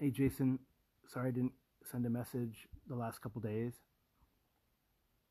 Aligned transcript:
Hey, 0.00 0.10
Jason. 0.10 0.58
Sorry 1.06 1.28
I 1.28 1.30
didn't 1.30 1.52
send 1.84 2.06
a 2.06 2.08
message 2.08 2.66
the 2.88 2.94
last 2.94 3.20
couple 3.20 3.42
days. 3.42 3.74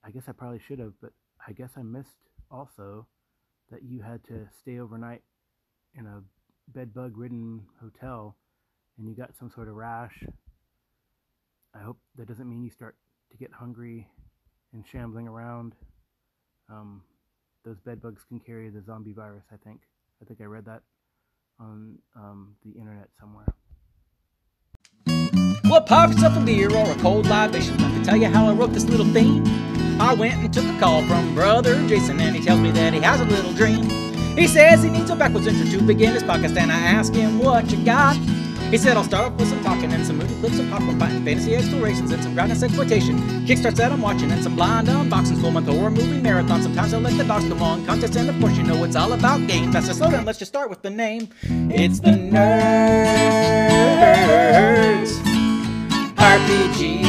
I 0.06 0.11
guess 0.11 0.25
I 0.27 0.32
probably 0.32 0.59
should 0.59 0.77
have, 0.77 0.93
but 1.01 1.09
I 1.48 1.53
guess 1.53 1.72
I 1.75 1.82
missed 1.82 2.30
also 2.51 3.08
that 3.71 3.82
you 3.82 4.03
had 4.03 4.24
to 4.25 4.47
stay 4.61 4.79
overnight 4.79 5.24
in 5.97 6.05
a 6.05 6.21
bed 6.67 6.93
bug 6.93 7.17
ridden 7.17 7.63
hotel 7.82 8.38
and 9.00 9.07
you 9.07 9.16
got 9.16 9.36
some 9.40 9.50
sort 9.50 9.70
of 9.70 9.74
rash. 9.74 10.24
I 11.74 11.80
hope 11.80 11.98
that 12.16 12.28
doesn't 12.28 12.48
mean 12.48 12.62
you 12.62 12.70
start 12.70 12.96
to 13.32 13.38
get 13.38 13.52
hungry 13.52 14.08
and 14.72 14.86
shambling 14.86 15.28
around. 15.28 15.74
Um, 16.70 17.02
those 17.66 17.80
bed 17.80 18.04
bugs 18.04 18.22
can 18.24 18.40
carry 18.40 18.70
the 18.70 18.84
zombie 18.84 19.14
virus, 19.14 19.46
I 19.52 19.56
think. 19.68 19.82
I 20.22 20.26
think 20.26 20.42
I 20.42 20.44
read 20.44 20.66
that 20.66 20.84
on 21.60 21.98
um, 22.16 22.56
the 22.64 22.80
internet 22.80 23.10
somewhere. 23.20 23.48
Well, 25.80 25.88
pop 25.88 26.12
yourself 26.12 26.36
a 26.36 26.42
beer 26.42 26.70
or 26.76 26.92
a 26.92 26.96
cold 26.96 27.28
libation. 27.28 27.78
Let 27.78 27.94
me 27.94 28.04
tell 28.04 28.18
you 28.18 28.28
how 28.28 28.50
I 28.50 28.52
wrote 28.52 28.74
this 28.74 28.84
little 28.84 29.06
theme. 29.06 29.46
I 30.02 30.14
went 30.14 30.34
and 30.34 30.54
took 30.54 30.66
a 30.66 30.78
call 30.78 31.02
from 31.04 31.34
brother 31.34 31.76
Jason, 31.88 32.20
and 32.20 32.36
he 32.36 32.44
tells 32.44 32.60
me 32.60 32.70
that 32.72 32.94
he 32.94 33.00
has 33.00 33.22
a 33.22 33.24
little 33.24 33.54
dream. 33.54 33.90
He 34.36 34.46
says 34.46 34.84
he 34.84 34.90
needs 34.90 35.10
a 35.10 35.16
backwards 35.16 35.48
intro 35.48 35.80
to 35.80 35.82
begin 35.86 36.12
his 36.12 36.24
podcast, 36.24 36.58
and 36.58 36.70
I 36.70 36.76
ask 36.76 37.14
him 37.14 37.40
what 37.40 37.72
you 37.72 37.82
got. 37.86 38.18
He 38.18 38.78
said 38.78 38.98
I'll 38.98 39.05
start 39.05 39.32
off 39.32 39.40
with 39.40 39.48
some 39.48 39.64
talking 39.64 39.94
and 39.94 40.05
some 40.05 40.18
movie 40.18 40.36
clips 40.42 40.60
of 40.60 40.70
popcorn 40.70 41.00
fighting, 41.00 41.24
fantasy 41.24 41.55
explorations, 41.55 42.12
and 42.12 42.22
some 42.22 42.34
groundness 42.34 42.62
exploitation. 42.62 43.18
Kickstarts 43.46 43.77
that 43.77 43.94
I'm 43.94 44.02
watching, 44.02 44.30
and 44.32 44.44
some 44.44 44.58
blind 44.58 44.90
unboxings, 44.90 45.40
full 45.40 45.52
month 45.52 45.68
horror 45.68 45.91
movie 45.91 46.20
marathon. 46.20 46.62
Sometimes 46.62 46.94
I'll 46.94 47.00
let 47.00 47.18
the 47.18 47.24
dogs 47.24 47.48
come 47.48 47.64
on 47.64 47.86
contests, 47.86 48.18
and 48.18 48.30
of 48.30 48.38
course 48.41 48.58
you 48.58 48.64
know 48.64 48.84
it's 48.84 48.98
all 48.98 49.14
about 49.14 49.48
game. 49.48 49.72
Faster, 49.72 49.94
slow 49.94 50.12
down, 50.12 50.26
let's 50.26 50.40
just 50.40 50.52
start 50.52 50.70
with 50.70 50.82
the 50.82 50.90
name. 50.90 51.30
It's 51.72 52.02
the 52.02 52.10
Nerds 52.10 53.30
RPG 56.20 57.02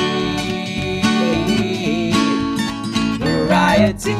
Variety 3.18 4.14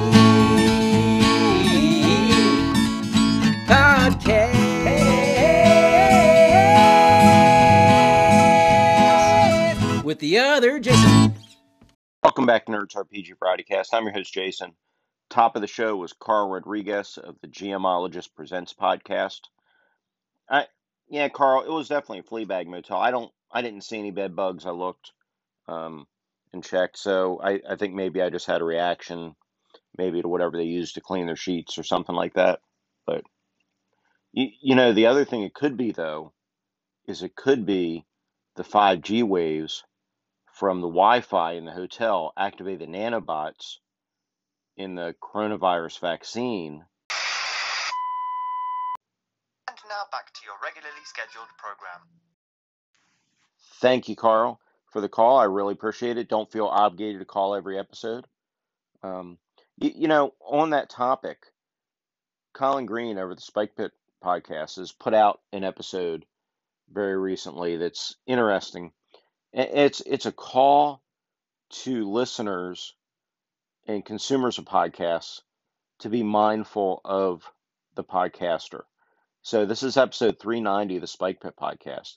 Podcast 3.66 4.50
with 10.04 10.18
the 10.18 10.38
other 10.38 10.80
Jason. 10.80 11.34
Welcome 12.24 12.46
back 12.46 12.66
to 12.66 12.72
Nerds 12.72 12.96
RPG 12.96 13.38
Broadcast. 13.38 13.94
I'm 13.94 14.02
your 14.02 14.12
host, 14.12 14.34
Jason. 14.34 14.72
Top 15.30 15.54
of 15.54 15.62
the 15.62 15.68
show 15.68 15.96
was 15.96 16.12
Carl 16.12 16.50
Rodriguez 16.50 17.16
of 17.16 17.36
the 17.40 17.48
GMologist 17.48 18.34
Presents 18.34 18.74
podcast. 18.74 19.42
I, 20.50 20.66
yeah, 21.08 21.28
Carl, 21.28 21.62
it 21.62 21.70
was 21.70 21.88
definitely 21.88 22.18
a 22.18 22.22
flea 22.24 22.44
bag 22.44 22.66
motel. 22.66 22.98
I 22.98 23.12
don't, 23.12 23.30
I 23.52 23.62
didn't 23.62 23.82
see 23.82 23.98
any 23.98 24.10
bed 24.10 24.36
bugs. 24.36 24.66
I 24.66 24.70
looked 24.70 25.12
um, 25.68 26.06
and 26.52 26.64
checked, 26.64 26.98
so 26.98 27.40
I, 27.42 27.60
I 27.68 27.76
think 27.76 27.94
maybe 27.94 28.22
I 28.22 28.30
just 28.30 28.46
had 28.46 28.60
a 28.60 28.64
reaction, 28.64 29.34
maybe 29.96 30.22
to 30.22 30.28
whatever 30.28 30.56
they 30.56 30.64
used 30.64 30.94
to 30.94 31.00
clean 31.00 31.26
their 31.26 31.36
sheets 31.36 31.78
or 31.78 31.82
something 31.82 32.14
like 32.14 32.34
that. 32.34 32.60
But 33.06 33.24
you, 34.32 34.48
you 34.60 34.74
know, 34.74 34.92
the 34.92 35.06
other 35.06 35.24
thing 35.24 35.42
it 35.42 35.54
could 35.54 35.76
be 35.76 35.92
though 35.92 36.32
is 37.06 37.22
it 37.22 37.34
could 37.34 37.66
be 37.66 38.04
the 38.56 38.64
5G 38.64 39.24
waves 39.24 39.84
from 40.52 40.80
the 40.80 40.88
Wi-Fi 40.88 41.52
in 41.52 41.64
the 41.64 41.72
hotel 41.72 42.32
activate 42.36 42.78
the 42.80 42.86
nanobots 42.86 43.78
in 44.76 44.94
the 44.94 45.14
coronavirus 45.22 46.00
vaccine. 46.00 46.84
And 49.68 49.78
now 49.88 50.04
back 50.12 50.32
to 50.34 50.40
your 50.44 50.54
regularly 50.62 51.04
scheduled 51.04 51.48
program. 51.58 52.29
Thank 53.80 54.08
you, 54.08 54.16
Carl, 54.16 54.60
for 54.92 55.00
the 55.00 55.08
call. 55.08 55.38
I 55.38 55.44
really 55.44 55.72
appreciate 55.72 56.18
it. 56.18 56.28
Don't 56.28 56.50
feel 56.52 56.66
obligated 56.66 57.20
to 57.20 57.24
call 57.24 57.54
every 57.54 57.78
episode. 57.78 58.26
Um, 59.02 59.38
you, 59.78 59.92
you 59.94 60.08
know, 60.08 60.34
on 60.40 60.70
that 60.70 60.90
topic, 60.90 61.38
Colin 62.52 62.86
Green 62.86 63.18
over 63.18 63.34
the 63.34 63.40
Spike 63.40 63.76
Pit 63.76 63.92
podcast 64.22 64.76
has 64.76 64.92
put 64.92 65.14
out 65.14 65.40
an 65.52 65.64
episode 65.64 66.26
very 66.92 67.16
recently 67.16 67.76
that's 67.78 68.16
interesting. 68.26 68.92
It's 69.52 70.00
it's 70.04 70.26
a 70.26 70.32
call 70.32 71.02
to 71.70 72.10
listeners 72.10 72.94
and 73.86 74.04
consumers 74.04 74.58
of 74.58 74.64
podcasts 74.66 75.40
to 76.00 76.08
be 76.08 76.22
mindful 76.22 77.00
of 77.04 77.50
the 77.94 78.04
podcaster. 78.04 78.82
So 79.42 79.64
this 79.64 79.82
is 79.82 79.96
episode 79.96 80.38
390 80.38 80.96
of 80.96 81.00
the 81.00 81.06
Spike 81.06 81.40
Pit 81.40 81.54
podcast, 81.58 82.16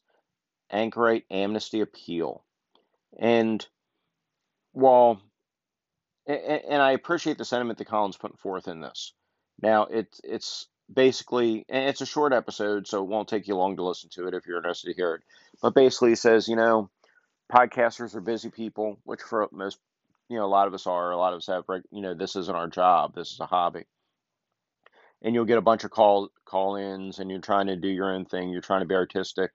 Anchorite 0.74 1.26
Amnesty 1.32 1.82
Appeal. 1.82 2.44
And 3.18 3.66
while 4.74 5.22
and 6.26 6.82
I 6.82 6.92
appreciate 6.92 7.38
the 7.38 7.46
sentiment 7.46 7.78
that 7.78 7.86
Colin's 7.86 8.18
putting 8.18 8.38
forth 8.38 8.68
in 8.68 8.82
this. 8.82 9.14
Now 9.62 9.86
it's 9.86 10.20
it's 10.24 10.68
basically 10.94 11.66
and 11.70 11.90
it's 11.90 12.02
a 12.02 12.06
short 12.06 12.34
episode, 12.34 12.88
so 12.88 13.04
it 13.04 13.10
won't 13.10 13.28
take 13.28 13.48
you 13.48 13.56
long 13.56 13.76
to 13.78 13.84
listen 13.84 14.10
to 14.14 14.28
it 14.28 14.34
if 14.34 14.46
you're 14.46 14.58
interested 14.58 14.90
to 14.90 14.96
hear 14.96 15.16
it. 15.16 15.22
But 15.62 15.76
basically, 15.76 16.10
he 16.10 16.16
says, 16.16 16.48
you 16.48 16.56
know, 16.56 16.90
podcasters 17.52 18.16
are 18.16 18.22
busy 18.22 18.50
people, 18.50 18.98
which 19.04 19.22
for 19.22 19.48
most, 19.52 19.78
you 20.30 20.38
know, 20.38 20.46
a 20.46 20.48
lot 20.48 20.68
of 20.68 20.74
us 20.74 20.88
are. 20.88 21.12
A 21.12 21.18
lot 21.18 21.34
of 21.34 21.38
us 21.38 21.48
have, 21.48 21.66
you 21.92 22.02
know, 22.02 22.14
this 22.14 22.36
isn't 22.36 22.56
our 22.56 22.68
job. 22.68 23.16
This 23.16 23.32
is 23.32 23.40
a 23.40 23.46
hobby, 23.46 23.84
and 25.22 25.36
you'll 25.36 25.46
get 25.46 25.58
a 25.58 25.62
bunch 25.62 25.84
of 25.84 25.92
call 25.92 26.30
call-ins, 26.46 27.20
and 27.20 27.30
you're 27.30 27.42
trying 27.42 27.68
to 27.68 27.76
do 27.76 27.90
your 27.90 28.14
own 28.14 28.26
thing. 28.26 28.50
You're 28.50 28.62
trying 28.62 28.82
to 28.82 28.88
be 28.88 28.96
artistic, 28.96 29.52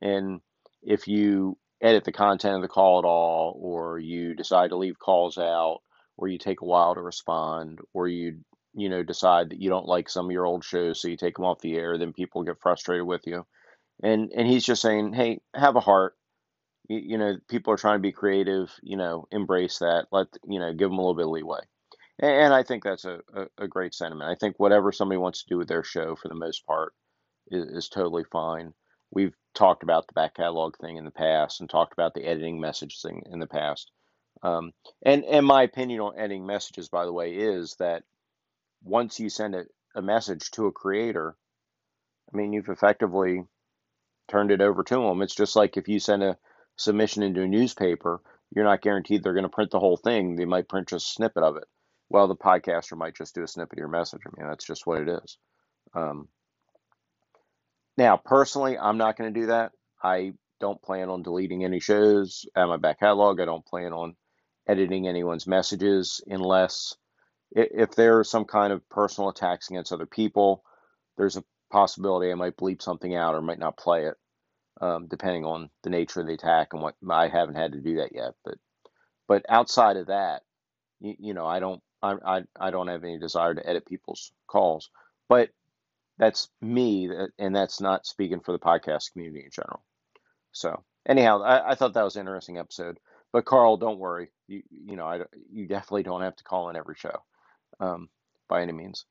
and 0.00 0.40
if 0.82 1.06
you 1.06 1.56
edit 1.82 2.04
the 2.04 2.12
content 2.12 2.56
of 2.56 2.62
the 2.62 2.68
call 2.68 2.98
at 3.00 3.04
all, 3.04 3.58
or 3.60 3.98
you 3.98 4.34
decide 4.34 4.70
to 4.70 4.76
leave 4.76 4.98
calls 4.98 5.38
out, 5.38 5.80
or 6.16 6.28
you 6.28 6.38
take 6.38 6.60
a 6.60 6.64
while 6.64 6.94
to 6.94 7.02
respond, 7.02 7.80
or 7.92 8.08
you 8.08 8.38
you 8.74 8.88
know 8.88 9.02
decide 9.02 9.50
that 9.50 9.60
you 9.60 9.68
don't 9.68 9.86
like 9.86 10.08
some 10.08 10.26
of 10.26 10.32
your 10.32 10.46
old 10.46 10.64
shows, 10.64 11.00
so 11.00 11.08
you 11.08 11.16
take 11.16 11.36
them 11.36 11.44
off 11.44 11.60
the 11.60 11.74
air, 11.74 11.98
then 11.98 12.12
people 12.12 12.42
get 12.44 12.60
frustrated 12.60 13.06
with 13.06 13.22
you. 13.26 13.44
And 14.02 14.30
and 14.34 14.48
he's 14.48 14.64
just 14.64 14.82
saying, 14.82 15.12
hey, 15.12 15.40
have 15.54 15.76
a 15.76 15.80
heart. 15.80 16.14
You, 16.88 16.98
you 16.98 17.18
know, 17.18 17.36
people 17.48 17.72
are 17.72 17.76
trying 17.78 17.98
to 17.98 18.02
be 18.02 18.12
creative. 18.12 18.70
You 18.82 18.96
know, 18.96 19.26
embrace 19.30 19.78
that. 19.78 20.06
Let 20.10 20.28
you 20.44 20.58
know, 20.58 20.72
give 20.72 20.88
them 20.90 20.98
a 20.98 21.02
little 21.02 21.14
bit 21.14 21.26
of 21.26 21.30
leeway. 21.30 21.60
And, 22.18 22.30
and 22.30 22.54
I 22.54 22.62
think 22.62 22.84
that's 22.84 23.04
a, 23.04 23.20
a, 23.34 23.64
a 23.64 23.68
great 23.68 23.94
sentiment. 23.94 24.30
I 24.30 24.36
think 24.38 24.58
whatever 24.58 24.92
somebody 24.92 25.18
wants 25.18 25.42
to 25.42 25.48
do 25.48 25.58
with 25.58 25.68
their 25.68 25.84
show, 25.84 26.16
for 26.16 26.28
the 26.28 26.34
most 26.34 26.66
part, 26.66 26.92
is, 27.48 27.64
is 27.84 27.88
totally 27.88 28.24
fine. 28.32 28.72
We've 29.10 29.34
talked 29.54 29.82
about 29.82 30.06
the 30.06 30.12
back 30.14 30.34
catalog 30.34 30.76
thing 30.78 30.96
in 30.96 31.04
the 31.04 31.10
past, 31.10 31.60
and 31.60 31.68
talked 31.68 31.92
about 31.92 32.14
the 32.14 32.24
editing 32.24 32.60
message 32.60 33.00
thing 33.00 33.22
in 33.30 33.38
the 33.38 33.46
past. 33.46 33.90
Um, 34.42 34.72
and 35.02 35.24
and 35.24 35.46
my 35.46 35.62
opinion 35.62 36.00
on 36.00 36.18
editing 36.18 36.46
messages, 36.46 36.88
by 36.88 37.04
the 37.04 37.12
way, 37.12 37.34
is 37.34 37.76
that 37.78 38.02
once 38.82 39.20
you 39.20 39.28
send 39.28 39.54
a, 39.54 39.64
a 39.94 40.02
message 40.02 40.50
to 40.52 40.66
a 40.66 40.72
creator, 40.72 41.36
I 42.32 42.36
mean, 42.36 42.52
you've 42.52 42.68
effectively 42.68 43.44
turned 44.28 44.50
it 44.50 44.60
over 44.60 44.82
to 44.82 44.94
them. 44.94 45.22
It's 45.22 45.34
just 45.34 45.56
like 45.56 45.76
if 45.76 45.88
you 45.88 46.00
send 46.00 46.22
a 46.22 46.38
submission 46.76 47.22
into 47.22 47.42
a 47.42 47.48
newspaper, 47.48 48.20
you're 48.54 48.64
not 48.64 48.82
guaranteed 48.82 49.22
they're 49.22 49.34
going 49.34 49.44
to 49.44 49.48
print 49.48 49.70
the 49.70 49.80
whole 49.80 49.96
thing. 49.96 50.36
They 50.36 50.44
might 50.44 50.68
print 50.68 50.88
just 50.88 51.10
a 51.10 51.12
snippet 51.12 51.42
of 51.42 51.56
it. 51.56 51.64
Well, 52.08 52.28
the 52.28 52.36
podcaster 52.36 52.96
might 52.96 53.16
just 53.16 53.34
do 53.34 53.42
a 53.42 53.48
snippet 53.48 53.74
of 53.74 53.78
your 53.78 53.88
message. 53.88 54.20
I 54.26 54.30
mean, 54.36 54.48
that's 54.48 54.66
just 54.66 54.86
what 54.86 55.02
it 55.02 55.08
is. 55.08 55.38
Um, 55.94 56.28
now, 57.96 58.16
personally, 58.16 58.78
I'm 58.78 58.98
not 58.98 59.16
going 59.16 59.32
to 59.32 59.40
do 59.40 59.46
that. 59.46 59.72
I 60.02 60.32
don't 60.60 60.80
plan 60.80 61.08
on 61.08 61.22
deleting 61.22 61.64
any 61.64 61.80
shows 61.80 62.46
at 62.54 62.66
my 62.66 62.76
back 62.76 63.00
catalog. 63.00 63.40
I 63.40 63.44
don't 63.44 63.66
plan 63.66 63.92
on 63.92 64.16
editing 64.66 65.08
anyone's 65.08 65.46
messages 65.46 66.22
unless 66.26 66.96
if 67.50 67.94
there 67.94 68.18
are 68.18 68.24
some 68.24 68.44
kind 68.44 68.72
of 68.72 68.88
personal 68.88 69.30
attacks 69.30 69.68
against 69.68 69.92
other 69.92 70.06
people, 70.06 70.64
there's 71.16 71.36
a 71.36 71.44
possibility 71.70 72.30
I 72.30 72.34
might 72.34 72.56
bleep 72.56 72.80
something 72.80 73.14
out 73.14 73.34
or 73.34 73.42
might 73.42 73.58
not 73.58 73.76
play 73.76 74.06
it, 74.06 74.14
um, 74.80 75.06
depending 75.08 75.44
on 75.44 75.68
the 75.82 75.90
nature 75.90 76.20
of 76.20 76.26
the 76.26 76.34
attack 76.34 76.68
and 76.72 76.82
what 76.82 76.94
I 77.10 77.28
haven't 77.28 77.56
had 77.56 77.72
to 77.72 77.80
do 77.80 77.96
that 77.96 78.14
yet. 78.14 78.34
But 78.44 78.54
but 79.28 79.44
outside 79.48 79.96
of 79.96 80.06
that, 80.06 80.42
you, 81.00 81.14
you 81.18 81.34
know, 81.34 81.46
I 81.46 81.60
don't 81.60 81.82
I, 82.02 82.14
I 82.24 82.42
I 82.58 82.70
don't 82.70 82.88
have 82.88 83.04
any 83.04 83.18
desire 83.18 83.54
to 83.54 83.68
edit 83.68 83.86
people's 83.86 84.32
calls. 84.46 84.90
But 85.28 85.50
that's 86.22 86.48
me, 86.60 87.10
and 87.40 87.54
that's 87.56 87.80
not 87.80 88.06
speaking 88.06 88.38
for 88.38 88.52
the 88.52 88.58
podcast 88.60 89.10
community 89.10 89.44
in 89.44 89.50
general. 89.50 89.82
So 90.52 90.84
anyhow, 91.04 91.42
I, 91.42 91.72
I 91.72 91.74
thought 91.74 91.94
that 91.94 92.04
was 92.04 92.14
an 92.14 92.20
interesting 92.20 92.58
episode. 92.58 92.98
But 93.32 93.44
Carl, 93.44 93.76
don't 93.76 93.98
worry. 93.98 94.30
You 94.46 94.62
you 94.70 94.94
know, 94.94 95.04
I, 95.04 95.22
you 95.50 95.66
definitely 95.66 96.04
don't 96.04 96.22
have 96.22 96.36
to 96.36 96.44
call 96.44 96.70
in 96.70 96.76
every 96.76 96.94
show, 96.96 97.24
um, 97.80 98.08
by 98.48 98.62
any 98.62 98.72
means. 98.72 99.04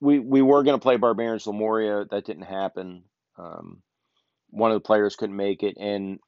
We 0.00 0.18
we 0.18 0.42
were 0.42 0.62
going 0.64 0.78
to 0.78 0.82
play 0.82 0.98
Barbarians 0.98 1.46
Lemuria. 1.46 2.04
That 2.10 2.26
didn't 2.26 2.42
happen. 2.42 3.04
Um, 3.38 3.80
one 4.50 4.70
of 4.70 4.74
the 4.76 4.86
players 4.86 5.16
couldn't 5.16 5.34
make 5.36 5.62
it, 5.62 5.78
and 5.80 6.18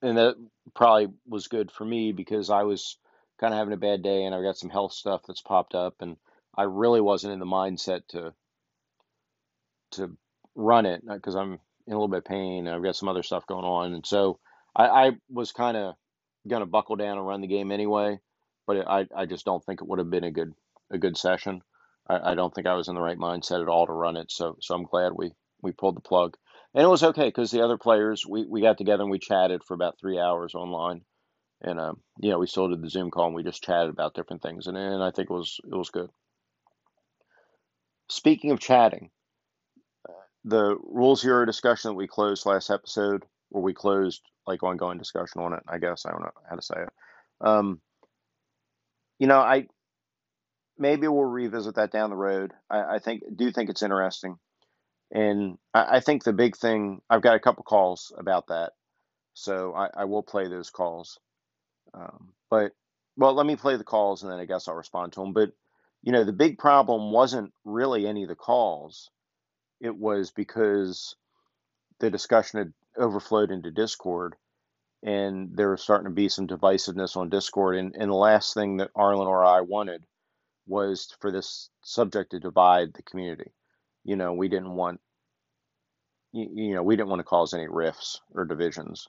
and 0.00 0.16
that 0.16 0.36
probably 0.74 1.08
was 1.28 1.48
good 1.48 1.70
for 1.70 1.84
me 1.84 2.12
because 2.12 2.48
I 2.48 2.62
was 2.62 2.96
kind 3.40 3.52
of 3.52 3.58
having 3.58 3.74
a 3.74 3.76
bad 3.76 4.02
day, 4.02 4.24
and 4.24 4.34
I've 4.34 4.42
got 4.42 4.56
some 4.56 4.70
health 4.70 4.94
stuff 4.94 5.20
that's 5.28 5.42
popped 5.42 5.74
up, 5.74 5.96
and 6.00 6.16
I 6.56 6.62
really 6.62 7.02
wasn't 7.02 7.34
in 7.34 7.40
the 7.40 7.44
mindset 7.44 8.06
to 8.10 8.32
to 9.92 10.16
run 10.54 10.86
it 10.86 11.02
because 11.06 11.34
I'm 11.34 11.58
in 11.86 11.92
a 11.92 11.96
little 11.96 12.08
bit 12.08 12.18
of 12.18 12.24
pain. 12.24 12.68
I've 12.68 12.82
got 12.82 12.96
some 12.96 13.08
other 13.08 13.22
stuff 13.22 13.46
going 13.46 13.64
on, 13.64 13.94
and 13.94 14.06
so 14.06 14.38
I, 14.74 14.86
I 14.86 15.10
was 15.28 15.52
kind 15.52 15.76
of 15.76 15.94
going 16.48 16.60
to 16.60 16.66
buckle 16.66 16.96
down 16.96 17.18
and 17.18 17.26
run 17.26 17.40
the 17.40 17.46
game 17.46 17.72
anyway. 17.72 18.18
But 18.66 18.88
I, 18.88 19.06
I 19.16 19.26
just 19.26 19.44
don't 19.44 19.64
think 19.64 19.80
it 19.80 19.88
would 19.88 19.98
have 19.98 20.10
been 20.10 20.24
a 20.24 20.30
good 20.30 20.52
a 20.90 20.98
good 20.98 21.16
session. 21.16 21.62
I, 22.08 22.32
I 22.32 22.34
don't 22.34 22.54
think 22.54 22.66
I 22.66 22.74
was 22.74 22.88
in 22.88 22.94
the 22.94 23.00
right 23.00 23.18
mindset 23.18 23.62
at 23.62 23.68
all 23.68 23.86
to 23.86 23.92
run 23.92 24.16
it. 24.16 24.30
So 24.30 24.56
so 24.60 24.74
I'm 24.74 24.84
glad 24.84 25.12
we 25.14 25.32
we 25.62 25.72
pulled 25.72 25.96
the 25.96 26.00
plug, 26.00 26.36
and 26.74 26.84
it 26.84 26.88
was 26.88 27.02
okay 27.02 27.26
because 27.26 27.50
the 27.50 27.64
other 27.64 27.78
players 27.78 28.24
we 28.26 28.46
we 28.46 28.60
got 28.60 28.78
together 28.78 29.02
and 29.02 29.10
we 29.10 29.18
chatted 29.18 29.62
for 29.64 29.74
about 29.74 29.98
three 29.98 30.18
hours 30.18 30.54
online, 30.54 31.02
and 31.62 31.80
um, 31.80 32.00
know 32.22 32.38
we 32.38 32.46
still 32.46 32.68
did 32.68 32.82
the 32.82 32.90
Zoom 32.90 33.10
call 33.10 33.26
and 33.26 33.34
we 33.34 33.42
just 33.42 33.64
chatted 33.64 33.90
about 33.90 34.14
different 34.14 34.42
things, 34.42 34.66
and 34.66 34.76
and 34.76 35.02
I 35.02 35.10
think 35.10 35.30
it 35.30 35.34
was 35.34 35.58
it 35.64 35.74
was 35.76 35.90
good. 35.90 36.10
Speaking 38.08 38.50
of 38.50 38.60
chatting, 38.60 39.10
the 40.44 40.76
Rule 40.82 41.16
Zero 41.16 41.44
discussion 41.44 41.90
that 41.90 41.94
we 41.94 42.06
closed 42.06 42.46
last 42.46 42.70
episode, 42.70 43.24
or 43.50 43.62
we 43.62 43.74
closed 43.74 44.22
like 44.46 44.62
ongoing 44.62 44.98
discussion 44.98 45.40
on 45.40 45.52
it, 45.52 45.62
I 45.68 45.78
guess 45.78 46.06
I 46.06 46.10
don't 46.10 46.22
know 46.22 46.30
how 46.48 46.56
to 46.56 46.62
say 46.62 46.76
it. 46.78 46.88
Um, 47.40 47.80
you 49.18 49.26
know, 49.26 49.38
I 49.38 49.66
maybe 50.78 51.08
we'll 51.08 51.24
revisit 51.24 51.74
that 51.76 51.92
down 51.92 52.10
the 52.10 52.16
road. 52.16 52.52
I, 52.70 52.96
I 52.96 52.98
think 52.98 53.22
do 53.34 53.50
think 53.50 53.70
it's 53.70 53.82
interesting, 53.82 54.38
and 55.12 55.58
I, 55.74 55.96
I, 55.96 56.00
think 56.00 56.24
the 56.24 56.32
big 56.32 56.56
thing 56.56 57.02
I've 57.10 57.22
got 57.22 57.36
a 57.36 57.40
couple 57.40 57.62
calls 57.62 58.12
about 58.16 58.48
that, 58.48 58.72
so 59.34 59.74
I, 59.74 59.88
I 59.94 60.04
will 60.06 60.22
play 60.22 60.48
those 60.48 60.70
calls. 60.70 61.18
Um, 61.92 62.32
but 62.48 62.72
well, 63.16 63.34
let 63.34 63.46
me 63.46 63.56
play 63.56 63.76
the 63.76 63.84
calls, 63.84 64.22
and 64.22 64.32
then 64.32 64.38
I 64.38 64.46
guess 64.46 64.68
I'll 64.68 64.74
respond 64.74 65.12
to 65.12 65.20
them. 65.20 65.32
But 65.34 65.52
you 66.02 66.12
know, 66.12 66.24
the 66.24 66.32
big 66.32 66.58
problem 66.58 67.12
wasn't 67.12 67.52
really 67.64 68.06
any 68.06 68.22
of 68.22 68.30
the 68.30 68.34
calls 68.34 69.10
it 69.80 69.96
was 69.96 70.30
because 70.30 71.16
the 72.00 72.10
discussion 72.10 72.58
had 72.58 72.72
overflowed 72.96 73.50
into 73.50 73.70
Discord 73.70 74.34
and 75.02 75.56
there 75.56 75.70
was 75.70 75.82
starting 75.82 76.06
to 76.06 76.14
be 76.14 76.28
some 76.28 76.46
divisiveness 76.46 77.16
on 77.16 77.30
Discord. 77.30 77.76
And, 77.76 77.94
and 77.98 78.10
the 78.10 78.16
last 78.16 78.52
thing 78.52 78.78
that 78.78 78.90
Arlen 78.94 79.26
or 79.26 79.44
I 79.44 79.62
wanted 79.62 80.04
was 80.66 81.14
for 81.20 81.32
this 81.32 81.70
subject 81.82 82.30
to 82.30 82.40
divide 82.40 82.92
the 82.94 83.02
community. 83.02 83.50
You 84.04 84.16
know, 84.16 84.32
we 84.32 84.48
didn't 84.48 84.74
want, 84.74 85.00
you, 86.32 86.48
you 86.52 86.74
know, 86.74 86.82
we 86.82 86.96
didn't 86.96 87.08
want 87.08 87.20
to 87.20 87.24
cause 87.24 87.54
any 87.54 87.66
rifts 87.68 88.20
or 88.34 88.44
divisions. 88.44 89.08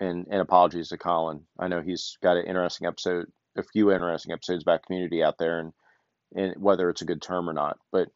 And, 0.00 0.26
and 0.28 0.40
apologies 0.40 0.88
to 0.88 0.98
Colin. 0.98 1.42
I 1.58 1.68
know 1.68 1.80
he's 1.80 2.16
got 2.22 2.36
an 2.36 2.46
interesting 2.46 2.86
episode, 2.86 3.26
a 3.56 3.62
few 3.62 3.92
interesting 3.92 4.32
episodes 4.32 4.62
about 4.62 4.84
community 4.84 5.22
out 5.22 5.38
there, 5.38 5.60
and 5.60 5.72
and 6.34 6.54
whether 6.60 6.90
it's 6.90 7.02
a 7.02 7.04
good 7.04 7.22
term 7.22 7.48
or 7.48 7.52
not. 7.52 7.78
But 7.92 8.08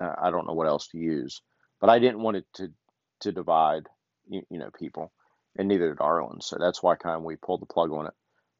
I 0.00 0.30
don't 0.30 0.46
know 0.46 0.54
what 0.54 0.68
else 0.68 0.88
to 0.88 0.98
use, 0.98 1.42
but 1.80 1.90
I 1.90 1.98
didn't 1.98 2.22
want 2.22 2.36
it 2.38 2.46
to 2.54 2.72
to 3.20 3.32
divide, 3.32 3.86
you, 4.28 4.42
you 4.50 4.58
know, 4.58 4.70
people, 4.78 5.12
and 5.56 5.68
neither 5.68 5.88
did 5.88 6.00
Arlen. 6.00 6.40
So 6.40 6.56
that's 6.58 6.82
why 6.82 6.96
kind 6.96 7.16
of 7.16 7.22
we 7.22 7.36
pulled 7.36 7.62
the 7.62 7.66
plug 7.66 7.92
on 7.92 8.06
it. 8.06 8.14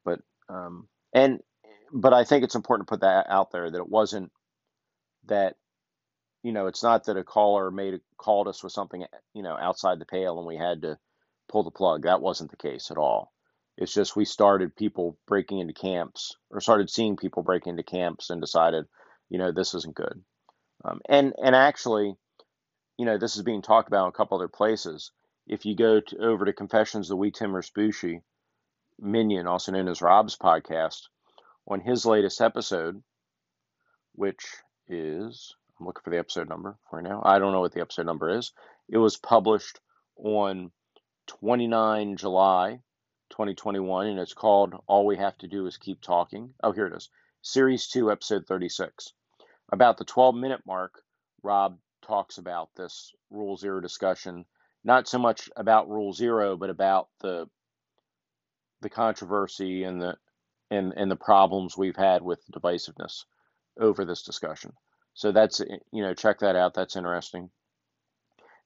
But 0.05 0.21
um, 0.49 0.89
and 1.13 1.41
but 1.93 2.13
I 2.13 2.25
think 2.25 2.45
it's 2.45 2.55
important 2.55 2.87
to 2.87 2.93
put 2.93 3.01
that 3.01 3.27
out 3.29 3.51
there 3.51 3.71
that 3.71 3.79
it 3.79 3.89
wasn't 3.89 4.31
that 5.27 5.57
you 6.43 6.53
know 6.53 6.67
it's 6.67 6.83
not 6.83 7.05
that 7.05 7.17
a 7.17 7.25
caller 7.25 7.71
made 7.71 7.95
a, 7.95 8.01
called 8.17 8.49
us 8.49 8.63
with 8.63 8.73
something 8.73 9.05
you 9.35 9.43
know 9.43 9.57
outside 9.57 9.99
the 9.99 10.07
pale 10.07 10.39
and 10.39 10.47
we 10.47 10.57
had 10.57 10.83
to 10.83 10.99
pull 11.49 11.65
the 11.65 11.71
plug. 11.71 12.03
That 12.05 12.23
wasn't 12.23 12.51
the 12.51 12.57
case 12.57 12.91
at 12.91 12.99
all. 12.99 13.33
It's 13.77 13.93
just 13.93 14.15
we 14.17 14.25
started 14.25 14.77
people 14.77 15.19
breaking 15.27 15.59
into 15.59 15.75
camps 15.75 16.37
or 16.51 16.61
started 16.61 16.91
seeing 16.91 17.17
people 17.17 17.43
break 17.43 17.67
into 17.67 17.83
camps 17.83 18.31
and 18.31 18.41
decided, 18.41 18.87
you 19.29 19.39
know, 19.39 19.51
this 19.51 19.75
isn't 19.75 19.97
good. 19.97 20.23
Um, 20.85 21.01
and 21.09 21.35
and 21.43 21.57
actually, 21.57 22.15
you 22.99 23.07
know, 23.07 23.17
this 23.17 23.37
is 23.37 23.43
being 23.43 23.63
talked 23.63 23.89
about 23.89 24.05
in 24.05 24.09
a 24.11 24.13
couple 24.13 24.37
other 24.37 24.49
places. 24.49 25.13
If 25.47 25.65
you 25.65 25.75
go 25.75 26.01
to, 26.01 26.19
over 26.19 26.45
to 26.45 26.53
Confessions 26.53 27.07
of 27.07 27.11
the 27.11 27.17
Wee 27.17 27.31
Timers 27.31 27.71
Bushi, 27.71 28.23
Minion, 28.99 29.47
also 29.47 29.73
known 29.73 29.89
as 29.89 30.03
Rob's 30.03 30.37
podcast, 30.37 31.09
on 31.67 31.81
his 31.81 32.05
latest 32.05 32.41
episode, 32.41 33.03
which 34.15 34.45
is 34.87 35.55
I'm 35.81 35.87
looking 35.87 36.03
for 36.03 36.11
the 36.11 36.19
episode 36.19 36.49
number 36.49 36.77
right 36.93 37.03
now. 37.03 37.23
I 37.25 37.39
don't 37.39 37.53
know 37.53 37.61
what 37.61 37.73
the 37.73 37.81
episode 37.81 38.07
number 38.07 38.29
is. 38.29 38.53
It 38.89 38.99
was 38.99 39.17
published 39.17 39.81
on 40.17 40.71
29 41.27 42.17
July 42.17 42.81
2021, 43.31 44.07
and 44.07 44.19
it's 44.19 44.35
called 44.35 44.75
All 44.87 45.07
We 45.07 45.17
Have 45.17 45.37
to 45.39 45.49
Do 45.49 45.67
Is 45.67 45.79
Keep 45.79 46.03
Talking. 46.03 46.55
Oh, 46.63 46.73
here 46.73 46.87
it 46.87 46.95
is. 46.95 47.09
Series 47.43 47.89
2, 47.89 48.13
Episode 48.13 48.47
36 48.47 49.13
about 49.73 49.97
the 49.99 50.05
12 50.05 50.35
minute 50.35 50.63
mark, 50.67 51.03
Rob 51.43 51.79
talks 52.03 52.39
about 52.39 52.71
this 52.77 53.13
Rule 53.31 53.57
Zero 53.57 53.81
discussion, 53.81 54.45
not 54.85 55.09
so 55.09 55.19
much 55.19 55.49
about 55.57 55.89
Rule 55.89 56.13
Zero, 56.13 56.57
but 56.57 56.71
about 56.71 57.09
the 57.21 57.49
the 58.81 58.91
controversy 58.91 59.85
and 59.85 60.01
the 60.01 60.17
and 60.71 60.93
and 60.97 61.11
the 61.11 61.17
problems 61.17 61.77
we've 61.77 61.97
had 61.97 62.23
with 62.23 62.45
divisiveness 62.53 63.25
over 63.79 64.05
this 64.05 64.23
discussion. 64.23 64.73
So 65.15 65.33
that's 65.33 65.61
you 65.93 66.03
know 66.03 66.15
check 66.15 66.41
that 66.41 66.57
out. 66.57 66.75
That's 66.75 66.97
interesting. 66.97 67.51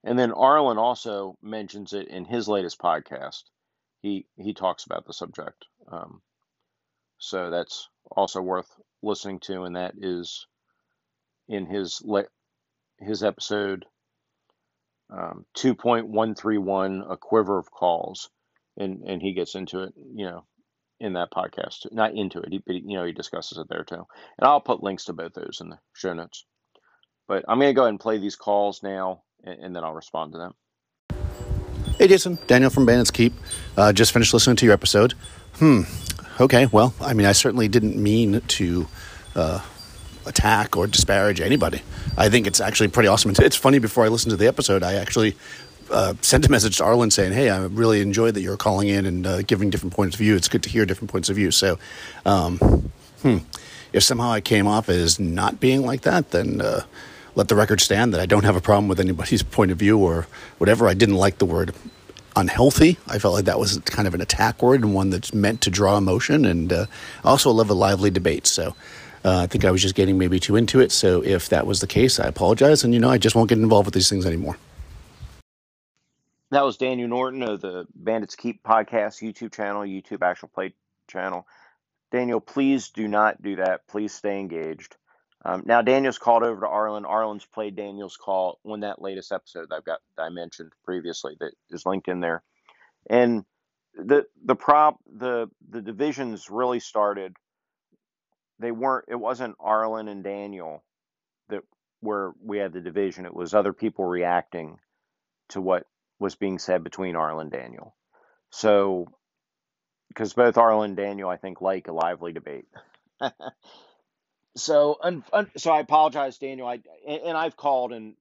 And 0.04 0.18
then 0.18 0.32
Arlen 0.32 0.78
also 0.78 1.36
mentions 1.42 1.92
it 1.92 2.08
in 2.08 2.24
his 2.24 2.48
latest 2.48 2.78
podcast. 2.78 3.44
He 4.00 4.26
he 4.36 4.54
talks 4.54 4.84
about 4.84 5.06
the 5.06 5.12
subject. 5.12 5.66
Um, 5.90 6.22
so 7.18 7.50
that's 7.50 7.88
also 8.10 8.40
worth 8.40 8.70
listening 9.02 9.40
to, 9.40 9.64
and 9.64 9.76
that 9.76 9.94
is 9.98 10.46
in 11.48 11.66
his 11.66 12.02
his 12.98 13.22
episode 13.22 13.84
um, 15.10 15.46
2.131 15.56 17.10
a 17.10 17.16
quiver 17.16 17.58
of 17.58 17.70
calls 17.70 18.28
and 18.76 19.02
and 19.04 19.22
he 19.22 19.32
gets 19.32 19.54
into 19.54 19.82
it 19.82 19.94
you 20.14 20.26
know 20.26 20.44
in 21.00 21.14
that 21.14 21.30
podcast 21.30 21.90
not 21.92 22.14
into 22.14 22.40
it 22.40 22.52
but 22.66 22.74
you 22.74 22.96
know 22.96 23.04
he 23.04 23.12
discusses 23.12 23.56
it 23.58 23.66
there 23.68 23.84
too. 23.84 23.94
And 23.94 24.42
i'll 24.42 24.60
put 24.60 24.82
links 24.82 25.04
to 25.06 25.12
both 25.12 25.32
those 25.34 25.58
in 25.60 25.70
the 25.70 25.78
show 25.94 26.12
notes. 26.12 26.44
But 27.26 27.44
i'm 27.48 27.58
going 27.58 27.70
to 27.70 27.74
go 27.74 27.82
ahead 27.82 27.90
and 27.90 28.00
play 28.00 28.18
these 28.18 28.36
calls 28.36 28.82
now 28.82 29.22
and, 29.44 29.58
and 29.60 29.76
then 29.76 29.84
i'll 29.84 29.94
respond 29.94 30.32
to 30.32 30.38
them. 30.38 30.54
Hey 31.98 32.08
jason. 32.08 32.38
Daniel 32.46 32.70
from 32.70 32.84
bandits 32.84 33.10
keep. 33.10 33.32
Uh, 33.76 33.92
just 33.92 34.12
finished 34.12 34.34
listening 34.34 34.56
to 34.56 34.64
your 34.64 34.74
episode. 34.74 35.14
Hmm. 35.54 35.82
Okay 36.40 36.66
well 36.66 36.94
i 37.00 37.14
mean 37.14 37.26
i 37.26 37.32
certainly 37.32 37.68
didn't 37.68 37.96
mean 37.96 38.40
to 38.40 38.86
uh, 39.34 39.60
attack 40.28 40.76
or 40.76 40.86
disparage 40.86 41.40
anybody. 41.40 41.82
I 42.16 42.28
think 42.28 42.46
it's 42.46 42.60
actually 42.60 42.88
pretty 42.88 43.08
awesome. 43.08 43.32
It's 43.38 43.56
funny. 43.56 43.78
Before 43.78 44.04
I 44.04 44.08
listened 44.08 44.30
to 44.30 44.36
the 44.36 44.46
episode, 44.46 44.82
I 44.82 44.94
actually 44.94 45.36
uh, 45.90 46.14
sent 46.20 46.46
a 46.46 46.50
message 46.50 46.78
to 46.78 46.84
Arlen 46.84 47.10
saying, 47.10 47.32
"Hey, 47.32 47.50
I 47.50 47.64
really 47.64 48.00
enjoyed 48.00 48.34
that 48.34 48.42
you're 48.42 48.56
calling 48.56 48.88
in 48.88 49.06
and 49.06 49.26
uh, 49.26 49.42
giving 49.42 49.70
different 49.70 49.94
points 49.94 50.16
of 50.16 50.18
view. 50.18 50.36
It's 50.36 50.48
good 50.48 50.62
to 50.64 50.68
hear 50.68 50.84
different 50.84 51.10
points 51.10 51.28
of 51.28 51.36
view." 51.36 51.50
So, 51.50 51.78
um, 52.26 52.58
hmm, 53.22 53.38
if 53.92 54.02
somehow 54.02 54.30
I 54.30 54.40
came 54.40 54.66
off 54.66 54.88
as 54.88 55.18
not 55.18 55.60
being 55.60 55.84
like 55.84 56.02
that, 56.02 56.30
then 56.30 56.60
uh, 56.60 56.82
let 57.34 57.48
the 57.48 57.54
record 57.54 57.80
stand 57.80 58.12
that 58.12 58.20
I 58.20 58.26
don't 58.26 58.44
have 58.44 58.56
a 58.56 58.60
problem 58.60 58.88
with 58.88 59.00
anybody's 59.00 59.42
point 59.58 59.70
of 59.70 59.78
view 59.78 59.98
or 59.98 60.26
whatever. 60.58 60.88
I 60.88 60.94
didn't 60.94 61.16
like 61.16 61.38
the 61.38 61.46
word 61.46 61.74
unhealthy. 62.36 62.98
I 63.06 63.18
felt 63.18 63.34
like 63.34 63.46
that 63.46 63.58
was 63.58 63.78
kind 63.84 64.06
of 64.06 64.14
an 64.14 64.20
attack 64.20 64.62
word 64.62 64.82
and 64.82 64.94
one 64.94 65.10
that's 65.10 65.34
meant 65.34 65.60
to 65.62 65.70
draw 65.70 65.96
emotion, 65.96 66.44
and 66.44 66.72
uh, 66.72 66.86
also 67.24 67.50
love 67.50 67.70
a 67.70 67.74
lively 67.74 68.10
debate. 68.10 68.46
So. 68.46 68.74
Uh, 69.28 69.42
I 69.42 69.46
think 69.46 69.66
I 69.66 69.70
was 69.70 69.82
just 69.82 69.94
getting 69.94 70.16
maybe 70.16 70.40
too 70.40 70.56
into 70.56 70.80
it. 70.80 70.90
So 70.90 71.22
if 71.22 71.50
that 71.50 71.66
was 71.66 71.80
the 71.82 71.86
case, 71.86 72.18
I 72.18 72.26
apologize. 72.26 72.82
And, 72.82 72.94
you 72.94 73.00
know, 73.00 73.10
I 73.10 73.18
just 73.18 73.36
won't 73.36 73.50
get 73.50 73.58
involved 73.58 73.84
with 73.86 73.92
these 73.92 74.08
things 74.08 74.24
anymore. 74.24 74.56
That 76.50 76.64
was 76.64 76.78
Daniel 76.78 77.08
Norton 77.10 77.42
of 77.42 77.60
the 77.60 77.86
Bandits 77.94 78.34
Keep 78.34 78.62
podcast 78.62 79.20
YouTube 79.20 79.52
channel, 79.52 79.82
YouTube 79.82 80.22
Actual 80.22 80.48
Play 80.48 80.72
channel. 81.08 81.46
Daniel, 82.10 82.40
please 82.40 82.88
do 82.88 83.06
not 83.06 83.42
do 83.42 83.56
that. 83.56 83.86
Please 83.86 84.14
stay 84.14 84.40
engaged. 84.40 84.96
Um, 85.44 85.62
now, 85.66 85.82
Daniel's 85.82 86.16
called 86.16 86.42
over 86.42 86.62
to 86.62 86.66
Arlen. 86.66 87.04
Arlen's 87.04 87.44
played 87.44 87.76
Daniel's 87.76 88.16
call 88.16 88.58
on 88.64 88.80
that 88.80 89.02
latest 89.02 89.30
episode 89.30 89.68
I've 89.70 89.84
got 89.84 90.00
I 90.16 90.30
mentioned 90.30 90.72
previously 90.86 91.36
that 91.40 91.52
is 91.68 91.84
linked 91.84 92.08
in 92.08 92.20
there. 92.20 92.42
And 93.10 93.44
the 93.94 94.24
the 94.42 94.56
prop 94.56 94.96
the 95.06 95.48
the 95.68 95.82
divisions 95.82 96.48
really 96.48 96.80
started 96.80 97.36
they 98.58 98.70
weren't 98.70 99.06
it 99.08 99.16
wasn't 99.16 99.56
Arlen 99.60 100.08
and 100.08 100.24
Daniel 100.24 100.84
that 101.48 101.62
where 102.00 102.32
we 102.42 102.58
had 102.58 102.72
the 102.72 102.80
division. 102.80 103.26
It 103.26 103.34
was 103.34 103.54
other 103.54 103.72
people 103.72 104.04
reacting 104.04 104.78
to 105.50 105.60
what 105.60 105.86
was 106.18 106.34
being 106.34 106.58
said 106.58 106.84
between 106.84 107.16
Arlen 107.16 107.42
and 107.42 107.52
Daniel. 107.52 107.94
So 108.50 109.06
because 110.08 110.32
both 110.32 110.56
Arlen 110.56 110.90
and 110.90 110.96
Daniel 110.96 111.28
I 111.28 111.36
think 111.36 111.60
like 111.60 111.88
a 111.88 111.92
lively 111.92 112.32
debate. 112.32 112.66
so 114.56 114.98
un, 115.02 115.24
un, 115.32 115.50
so 115.56 115.72
I 115.72 115.80
apologize 115.80 116.38
Daniel 116.38 116.66
I 116.66 116.80
and, 117.06 117.22
and 117.22 117.36
I've 117.38 117.56
called 117.56 117.92
and 117.92 118.14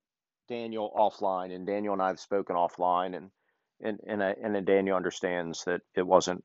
Daniel 0.48 0.92
offline 0.96 1.54
and 1.54 1.66
Daniel 1.68 1.94
and 1.94 2.02
I've 2.02 2.20
spoken 2.20 2.56
offline 2.56 3.16
and 3.16 3.32
and 3.82 4.00
and 4.08 4.24
I, 4.24 4.36
and 4.42 4.66
Daniel 4.66 4.96
understands 4.96 5.64
that 5.66 5.82
it 5.96 6.06
wasn't 6.06 6.44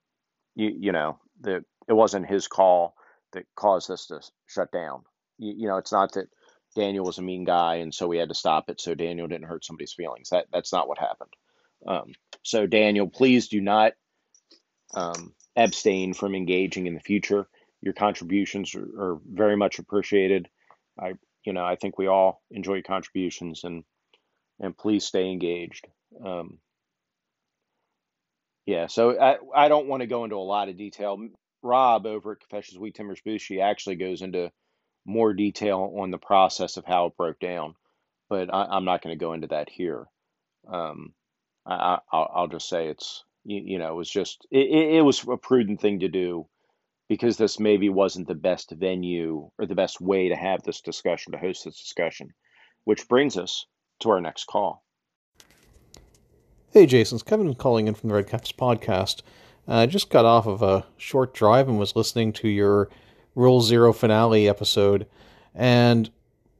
you 0.54 0.72
you 0.78 0.92
know 0.92 1.18
that 1.42 1.64
it 1.88 1.92
wasn't 1.92 2.26
his 2.26 2.48
call 2.48 2.94
that 3.32 3.46
caused 3.54 3.88
this 3.88 4.06
to 4.06 4.20
shut 4.46 4.70
down. 4.72 5.02
You, 5.38 5.54
you 5.58 5.68
know, 5.68 5.78
it's 5.78 5.92
not 5.92 6.12
that 6.12 6.28
Daniel 6.74 7.04
was 7.04 7.18
a 7.18 7.22
mean 7.22 7.44
guy, 7.44 7.76
and 7.76 7.94
so 7.94 8.08
we 8.08 8.18
had 8.18 8.28
to 8.28 8.34
stop 8.34 8.70
it 8.70 8.80
so 8.80 8.94
Daniel 8.94 9.28
didn't 9.28 9.48
hurt 9.48 9.64
somebody's 9.64 9.92
feelings. 9.92 10.30
That 10.30 10.46
that's 10.52 10.72
not 10.72 10.88
what 10.88 10.98
happened. 10.98 11.32
Um, 11.86 12.12
so 12.42 12.66
Daniel, 12.66 13.08
please 13.08 13.48
do 13.48 13.60
not 13.60 13.92
um, 14.94 15.34
abstain 15.56 16.14
from 16.14 16.34
engaging 16.34 16.86
in 16.86 16.94
the 16.94 17.00
future. 17.00 17.46
Your 17.80 17.94
contributions 17.94 18.74
are, 18.74 18.82
are 18.98 19.18
very 19.26 19.56
much 19.56 19.78
appreciated. 19.78 20.48
I 20.98 21.14
you 21.44 21.52
know 21.52 21.64
I 21.64 21.76
think 21.76 21.98
we 21.98 22.06
all 22.06 22.42
enjoy 22.50 22.74
your 22.74 22.82
contributions 22.82 23.64
and 23.64 23.84
and 24.60 24.76
please 24.76 25.04
stay 25.04 25.30
engaged. 25.30 25.86
Um, 26.24 26.58
yeah, 28.66 28.86
so 28.86 29.18
I, 29.20 29.38
I 29.54 29.68
don't 29.68 29.88
want 29.88 30.02
to 30.02 30.06
go 30.06 30.24
into 30.24 30.36
a 30.36 30.38
lot 30.38 30.68
of 30.68 30.76
detail. 30.76 31.18
Rob 31.62 32.06
over 32.06 32.32
at 32.32 32.40
Confessions 32.40 32.78
Wee 32.78 32.90
Timers 32.90 33.20
Bushi 33.24 33.60
actually 33.60 33.96
goes 33.96 34.22
into 34.22 34.50
more 35.04 35.32
detail 35.32 35.94
on 35.98 36.10
the 36.10 36.18
process 36.18 36.76
of 36.76 36.84
how 36.84 37.06
it 37.06 37.16
broke 37.16 37.40
down, 37.40 37.74
but 38.28 38.52
I, 38.52 38.64
I'm 38.64 38.84
not 38.84 39.02
going 39.02 39.16
to 39.16 39.24
go 39.24 39.32
into 39.32 39.48
that 39.48 39.68
here. 39.68 40.06
Um, 40.68 41.14
I, 41.66 41.98
will 42.12 42.48
just 42.48 42.68
say 42.68 42.88
it's 42.88 43.24
you, 43.44 43.62
you, 43.64 43.78
know 43.78 43.92
it 43.92 43.96
was 43.96 44.10
just 44.10 44.46
it, 44.50 44.96
it 44.96 45.04
was 45.04 45.24
a 45.28 45.36
prudent 45.36 45.80
thing 45.80 46.00
to 46.00 46.08
do 46.08 46.46
because 47.08 47.36
this 47.36 47.60
maybe 47.60 47.88
wasn't 47.88 48.26
the 48.26 48.34
best 48.34 48.70
venue 48.70 49.50
or 49.58 49.66
the 49.66 49.74
best 49.74 50.00
way 50.00 50.28
to 50.28 50.36
have 50.36 50.62
this 50.62 50.80
discussion 50.80 51.32
to 51.32 51.38
host 51.38 51.64
this 51.64 51.80
discussion, 51.80 52.32
which 52.84 53.08
brings 53.08 53.36
us 53.36 53.66
to 54.00 54.10
our 54.10 54.20
next 54.20 54.46
call. 54.46 54.84
Hey, 56.72 56.86
Jason. 56.86 57.16
It's 57.16 57.22
Kevin 57.22 57.54
calling 57.54 57.86
in 57.86 57.94
from 57.94 58.08
the 58.08 58.14
Red 58.14 58.28
Caps 58.28 58.52
podcast. 58.52 59.22
I 59.66 59.86
just 59.86 60.10
got 60.10 60.24
off 60.24 60.46
of 60.46 60.62
a 60.62 60.84
short 60.96 61.34
drive 61.34 61.68
and 61.68 61.78
was 61.78 61.96
listening 61.96 62.32
to 62.34 62.48
your 62.48 62.88
Rule 63.34 63.60
Zero 63.60 63.92
finale 63.92 64.48
episode. 64.48 65.06
And 65.54 66.10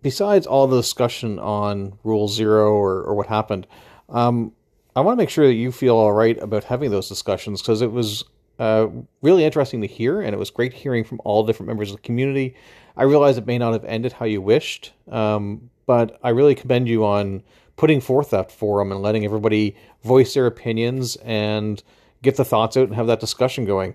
besides 0.03 0.47
all 0.47 0.67
the 0.67 0.77
discussion 0.77 1.39
on 1.39 1.99
Rule 2.05 2.29
Zero 2.29 2.73
or, 2.73 3.03
or 3.03 3.15
what 3.15 3.27
happened, 3.27 3.67
um, 4.09 4.53
I 4.95 5.01
want 5.01 5.17
to 5.17 5.23
make 5.23 5.31
sure 5.31 5.47
that 5.47 5.55
you 5.55 5.73
feel 5.73 5.97
all 5.97 6.13
right 6.13 6.39
about 6.43 6.65
having 6.65 6.91
those 6.91 7.09
discussions 7.09 7.63
because 7.63 7.81
it 7.83 7.93
was 7.93 8.25
uh, 8.59 8.89
really 9.23 9.45
interesting 9.45 9.81
to 9.81 9.87
hear 9.87 10.21
and 10.21 10.35
it 10.35 10.39
was 10.39 10.51
great 10.51 10.73
hearing 10.73 11.03
from 11.03 11.21
all 11.25 11.45
different 11.45 11.69
members 11.69 11.91
of 11.91 11.97
the 11.97 12.03
community. 12.03 12.55
I 12.97 13.05
realize 13.05 13.39
it 13.39 13.47
may 13.47 13.59
not 13.59 13.73
have 13.73 13.85
ended 13.87 14.13
how 14.13 14.27
you 14.27 14.43
wished, 14.43 14.93
um, 15.11 15.71
but 15.87 16.19
I 16.23 16.29
really 16.31 16.55
commend 16.55 16.89
you 16.89 17.05
on 17.05 17.43
putting 17.77 18.01
forth 18.01 18.31
that 18.31 18.53
forum 18.53 18.93
and 18.93 19.01
letting 19.01 19.25
everybody 19.25 19.75
voice 20.05 20.35
their 20.35 20.47
opinions 20.47 21.17
and 21.17 21.83
get 22.23 22.37
the 22.37 22.45
thoughts 22.45 22.77
out 22.77 22.89
and 22.89 22.95
have 22.95 23.07
that 23.09 23.21
discussion 23.21 23.65
going. 23.65 23.95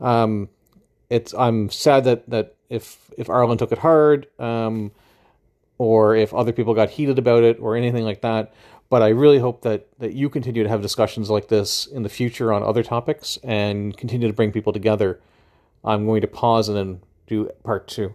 Um, 0.00 0.48
it's 1.10 1.32
I'm 1.34 1.70
sad 1.70 2.04
that 2.04 2.28
that 2.30 2.54
if 2.68 3.10
if 3.16 3.28
Arlen 3.28 3.58
took 3.58 3.72
it 3.72 3.78
hard, 3.78 4.26
um, 4.38 4.90
or 5.78 6.14
if 6.16 6.34
other 6.34 6.52
people 6.52 6.74
got 6.74 6.90
heated 6.90 7.18
about 7.18 7.42
it, 7.42 7.58
or 7.60 7.76
anything 7.76 8.04
like 8.04 8.20
that. 8.20 8.52
But 8.90 9.02
I 9.02 9.08
really 9.08 9.38
hope 9.38 9.62
that 9.62 9.88
that 9.98 10.14
you 10.14 10.28
continue 10.28 10.62
to 10.62 10.68
have 10.68 10.82
discussions 10.82 11.30
like 11.30 11.48
this 11.48 11.86
in 11.86 12.02
the 12.02 12.08
future 12.08 12.52
on 12.52 12.62
other 12.62 12.82
topics 12.82 13.38
and 13.42 13.96
continue 13.96 14.26
to 14.28 14.34
bring 14.34 14.52
people 14.52 14.72
together. 14.72 15.20
I'm 15.84 16.06
going 16.06 16.22
to 16.22 16.26
pause 16.26 16.68
and 16.68 16.76
then 16.76 17.00
do 17.26 17.50
part 17.62 17.88
two. 17.88 18.14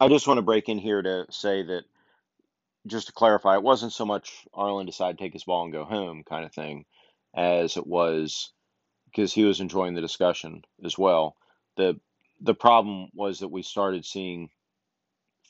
I 0.00 0.08
just 0.08 0.26
want 0.26 0.38
to 0.38 0.42
break 0.42 0.68
in 0.68 0.78
here 0.78 1.00
to 1.02 1.26
say 1.30 1.62
that 1.62 1.84
just 2.86 3.06
to 3.06 3.12
clarify, 3.12 3.54
it 3.54 3.62
wasn't 3.62 3.92
so 3.92 4.04
much 4.04 4.46
Arlen 4.52 4.86
decided 4.86 5.18
to 5.18 5.24
take 5.24 5.32
his 5.32 5.44
ball 5.44 5.64
and 5.64 5.72
go 5.72 5.84
home 5.84 6.24
kind 6.24 6.44
of 6.44 6.52
thing, 6.52 6.84
as 7.34 7.76
it 7.76 7.86
was 7.86 8.52
because 9.06 9.32
he 9.32 9.44
was 9.44 9.60
enjoying 9.60 9.94
the 9.94 10.00
discussion 10.00 10.62
as 10.84 10.98
well. 10.98 11.36
the 11.76 12.00
The 12.40 12.54
problem 12.54 13.08
was 13.14 13.40
that 13.40 13.48
we 13.48 13.62
started 13.62 14.04
seeing 14.04 14.50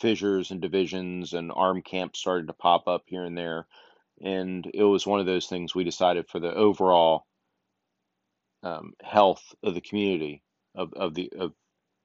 fissures 0.01 0.51
and 0.51 0.61
divisions, 0.61 1.33
and 1.33 1.53
arm 1.53 1.83
camps 1.83 2.19
started 2.19 2.49
to 2.49 2.53
pop 2.53 2.89
up 2.89 3.05
here 3.07 3.25
and 3.25 3.37
there, 3.39 3.67
and 4.21 4.69
it 4.75 4.85
was 4.85 5.07
one 5.07 5.21
of 5.21 5.27
those 5.27 5.47
things 5.47 5.75
we 5.75 5.85
decided 5.85 6.29
for 6.29 6.41
the 6.41 6.55
overall 6.55 7.27
um, 8.63 8.95
health 9.03 9.55
of 9.63 9.75
the 9.75 9.81
community 9.81 10.43
of, 10.75 10.93
of 10.95 11.15
the 11.15 11.33
of 11.39 11.53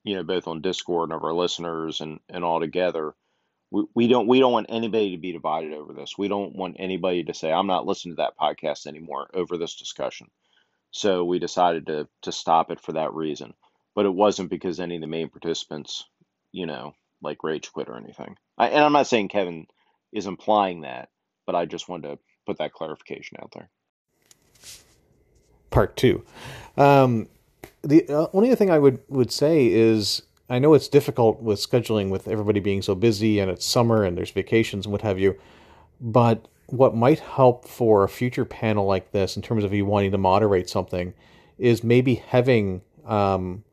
you 0.03 0.15
know 0.15 0.23
both 0.23 0.47
on 0.47 0.61
Discord 0.61 1.09
and 1.09 1.17
of 1.17 1.23
our 1.23 1.33
listeners 1.33 2.01
and 2.01 2.19
and 2.29 2.43
all 2.43 2.59
together 2.59 3.13
we, 3.71 3.83
we 3.93 4.07
don't 4.07 4.27
we 4.27 4.39
don't 4.39 4.51
want 4.51 4.67
anybody 4.69 5.11
to 5.11 5.17
be 5.17 5.31
divided 5.31 5.73
over 5.73 5.93
this. 5.93 6.17
We 6.17 6.27
don't 6.27 6.55
want 6.55 6.77
anybody 6.79 7.23
to 7.23 7.33
say 7.33 7.51
I'm 7.51 7.67
not 7.67 7.85
listening 7.85 8.15
to 8.15 8.21
that 8.21 8.37
podcast 8.39 8.87
anymore 8.87 9.29
over 9.33 9.57
this 9.57 9.75
discussion. 9.75 10.27
So 10.91 11.23
we 11.25 11.39
decided 11.39 11.87
to 11.87 12.07
to 12.23 12.31
stop 12.31 12.71
it 12.71 12.79
for 12.79 12.93
that 12.93 13.13
reason. 13.13 13.53
But 13.95 14.05
it 14.05 14.13
wasn't 14.13 14.49
because 14.49 14.79
any 14.79 14.95
of 14.95 15.01
the 15.01 15.07
main 15.07 15.29
participants, 15.29 16.05
you 16.51 16.65
know, 16.65 16.93
like 17.21 17.43
rage 17.43 17.71
quit 17.71 17.89
or 17.89 17.97
anything. 17.97 18.37
I, 18.57 18.69
and 18.69 18.83
I'm 18.83 18.93
not 18.93 19.07
saying 19.07 19.29
Kevin 19.29 19.67
is 20.13 20.27
implying 20.27 20.81
that, 20.81 21.09
but 21.45 21.55
I 21.55 21.65
just 21.65 21.89
wanted 21.89 22.09
to 22.09 22.19
put 22.45 22.59
that 22.59 22.73
clarification 22.73 23.37
out 23.41 23.51
there. 23.53 23.69
Part 25.71 25.97
two. 25.97 26.23
Um, 26.77 27.27
the 27.81 28.07
uh, 28.07 28.27
only 28.33 28.53
thing 28.55 28.69
I 28.69 28.79
would 28.79 28.99
would 29.09 29.31
say 29.31 29.67
is 29.67 30.21
I 30.49 30.59
know 30.59 30.73
it's 30.73 30.87
difficult 30.87 31.41
with 31.41 31.59
scheduling 31.59 32.09
with 32.09 32.27
everybody 32.27 32.59
being 32.59 32.81
so 32.81 32.95
busy 32.95 33.39
and 33.39 33.51
it's 33.51 33.65
summer 33.65 34.03
and 34.03 34.17
there's 34.17 34.31
vacations 34.31 34.85
and 34.85 34.93
what 34.93 35.01
have 35.01 35.19
you. 35.19 35.37
But 35.99 36.47
what 36.67 36.95
might 36.95 37.19
help 37.19 37.67
for 37.67 38.03
a 38.03 38.09
future 38.09 38.45
panel 38.45 38.85
like 38.85 39.11
this, 39.11 39.35
in 39.35 39.41
terms 39.41 39.63
of 39.63 39.73
you 39.73 39.85
wanting 39.85 40.11
to 40.11 40.17
moderate 40.17 40.69
something, 40.69 41.13
is 41.57 41.83
maybe 41.83 42.15
having 42.15 42.81
um, 43.05 43.63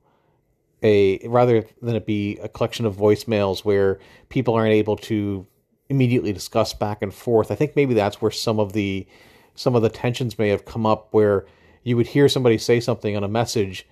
a 0.82 1.26
rather 1.28 1.64
than 1.82 1.96
it 1.96 2.06
be 2.06 2.38
a 2.38 2.48
collection 2.48 2.86
of 2.86 2.96
voicemails 2.96 3.64
where 3.64 3.98
people 4.28 4.54
aren't 4.54 4.72
able 4.72 4.96
to 4.96 5.46
immediately 5.88 6.32
discuss 6.32 6.72
back 6.72 7.02
and 7.02 7.12
forth. 7.12 7.50
I 7.50 7.54
think 7.54 7.76
maybe 7.76 7.94
that's 7.94 8.22
where 8.22 8.30
some 8.30 8.58
of 8.58 8.72
the 8.72 9.06
some 9.54 9.74
of 9.76 9.82
the 9.82 9.88
tensions 9.88 10.38
may 10.38 10.48
have 10.48 10.64
come 10.64 10.86
up, 10.86 11.08
where 11.12 11.46
you 11.84 11.96
would 11.96 12.08
hear 12.08 12.28
somebody 12.28 12.58
say 12.58 12.80
something 12.80 13.16
on 13.16 13.22
a 13.22 13.28
message, 13.28 13.86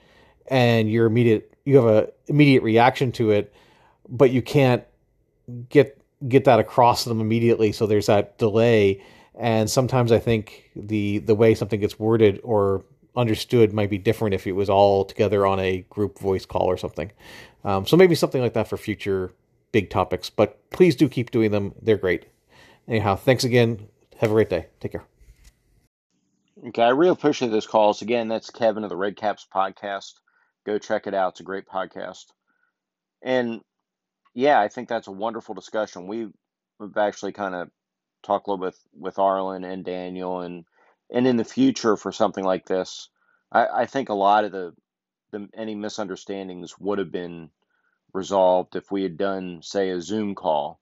and 0.47 0.91
your 0.91 1.07
immediate 1.07 1.52
you 1.65 1.77
have 1.77 1.87
a 1.87 2.09
immediate 2.27 2.63
reaction 2.63 3.13
to 3.13 3.31
it, 3.31 3.53
but 4.09 4.31
you 4.31 4.43
can't 4.43 4.85
get 5.69 5.99
get 6.29 6.45
that 6.45 6.59
across 6.59 7.03
to 7.05 7.09
them 7.09 7.21
immediately. 7.21 7.73
So 7.73 7.87
there's 7.87 8.07
that 8.07 8.39
delay, 8.39 9.03
and 9.39 9.71
sometimes 9.71 10.13
I 10.13 10.19
think 10.19 10.71
the 10.77 11.19
the 11.19 11.35
way 11.35 11.55
something 11.55 11.81
gets 11.81 11.99
worded 11.99 12.41
or 12.43 12.85
understood 13.15 13.73
might 13.73 13.91
be 13.91 13.99
different 13.99 14.35
if 14.35 14.47
it 14.47 14.53
was 14.53 14.71
all 14.71 15.05
together 15.05 15.47
on 15.47 15.61
a 15.61 15.85
group 15.91 16.19
voice 16.19 16.47
call 16.47 16.67
or 16.67 16.77
something. 16.77 17.13
Um, 17.65 17.87
so 17.87 17.97
maybe 17.97 18.15
something 18.15 18.41
like 18.41 18.55
that 18.55 18.69
for 18.69 18.77
future 18.77 19.33
big 19.71 19.91
topics. 19.91 20.31
But 20.31 20.59
please 20.71 20.97
do 20.97 21.09
keep 21.09 21.31
doing 21.31 21.51
them; 21.51 21.75
they're 21.81 21.97
great. 21.97 22.27
Anyhow, 22.89 23.17
thanks 23.17 23.45
again. 23.45 23.89
Have 24.19 24.31
a 24.31 24.35
great 24.35 24.51
day. 24.51 24.67
Take 24.81 24.93
care. 24.93 25.05
Okay, 26.69 26.83
I 26.83 26.91
really 26.91 27.13
appreciate 27.13 27.51
those 27.51 27.67
calls. 27.67 28.03
Again, 28.03 28.29
that's 28.29 28.51
Kevin 28.51 28.85
of 28.85 28.91
the 28.91 28.97
Red 28.97 29.17
Caps 29.17 29.47
podcast. 29.53 30.15
Go 30.65 30.79
check 30.79 31.07
it 31.07 31.15
out. 31.15 31.33
It's 31.33 31.41
a 31.41 31.45
great 31.45 31.67
podcast. 31.67 32.27
And 33.23 33.61
yeah, 34.35 34.61
I 34.61 34.69
think 34.69 34.89
that's 34.89 35.09
a 35.09 35.13
wonderful 35.13 35.55
discussion. 35.55 36.07
We've 36.07 36.33
actually 36.97 37.33
kind 37.33 37.55
of 37.55 37.71
talked 38.23 38.47
a 38.47 38.51
little 38.51 38.67
bit 38.67 38.75
with, 38.95 39.03
with 39.03 39.19
Arlen 39.19 39.65
and 39.65 39.85
Daniel 39.85 40.41
and 40.41 40.65
and 41.11 41.27
in 41.27 41.37
the 41.37 41.45
future 41.45 41.97
for 41.97 42.11
something 42.11 42.43
like 42.43 42.65
this, 42.65 43.11
I, 43.53 43.67
I 43.67 43.87
think 43.87 44.09
a 44.09 44.15
lot 44.15 44.45
of 44.45 44.53
the, 44.53 44.73
the 45.31 45.47
any 45.55 45.75
misunderstandings 45.75 46.79
would 46.79 46.99
have 46.99 47.13
been 47.13 47.51
resolved 48.15 48.77
if 48.77 48.91
we 48.91 49.03
had 49.03 49.19
done, 49.19 49.61
say, 49.63 49.91
a 49.91 50.01
Zoom 50.01 50.35
call 50.35 50.81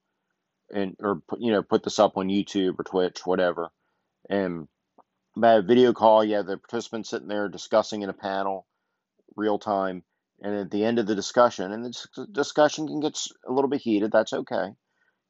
and 0.73 0.97
or 1.01 1.21
you 1.39 1.51
know 1.51 1.63
put 1.63 1.83
this 1.83 1.99
up 1.99 2.17
on 2.17 2.29
YouTube 2.29 2.79
or 2.79 2.85
Twitch, 2.85 3.27
whatever. 3.27 3.71
And 4.29 4.69
by 5.37 5.55
a 5.55 5.63
video 5.63 5.93
call, 5.93 6.25
you 6.25 6.37
have 6.37 6.47
the 6.47 6.59
participants 6.59 7.11
sitting 7.11 7.29
there 7.29 7.49
discussing 7.49 8.03
in 8.03 8.09
a 8.09 8.15
panel, 8.15 8.67
real 9.37 9.59
time. 9.59 10.03
And 10.43 10.55
at 10.55 10.71
the 10.71 10.85
end 10.85 10.99
of 10.99 11.07
the 11.07 11.15
discussion, 11.15 11.73
and 11.73 11.85
the 11.85 12.27
discussion 12.33 12.87
can 12.87 13.01
get 13.01 13.19
a 13.47 13.53
little 13.53 13.71
bit 13.71 13.83
heated, 13.83 14.11
that's 14.13 14.33
okay. 14.33 14.71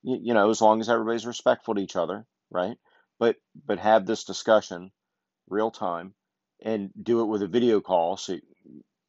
You, 0.02 0.18
you 0.22 0.34
know, 0.34 0.50
as 0.50 0.60
long 0.60 0.80
as 0.80 0.88
everybody's 0.88 1.26
respectful 1.26 1.74
to 1.74 1.80
each 1.82 1.96
other, 1.96 2.26
right? 2.50 2.76
But 3.18 3.36
but 3.66 3.78
have 3.80 4.06
this 4.06 4.24
discussion 4.24 4.92
real 5.48 5.70
time 5.70 6.14
and 6.62 6.90
do 7.02 7.20
it 7.20 7.26
with 7.26 7.42
a 7.42 7.48
video 7.48 7.80
call, 7.80 8.16
so 8.16 8.38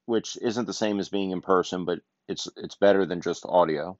which 0.05 0.37
isn't 0.41 0.65
the 0.65 0.73
same 0.73 0.99
as 0.99 1.09
being 1.09 1.31
in 1.31 1.41
person, 1.41 1.85
but 1.85 1.99
it's 2.27 2.47
it's 2.57 2.75
better 2.75 3.05
than 3.05 3.21
just 3.21 3.45
audio. 3.47 3.97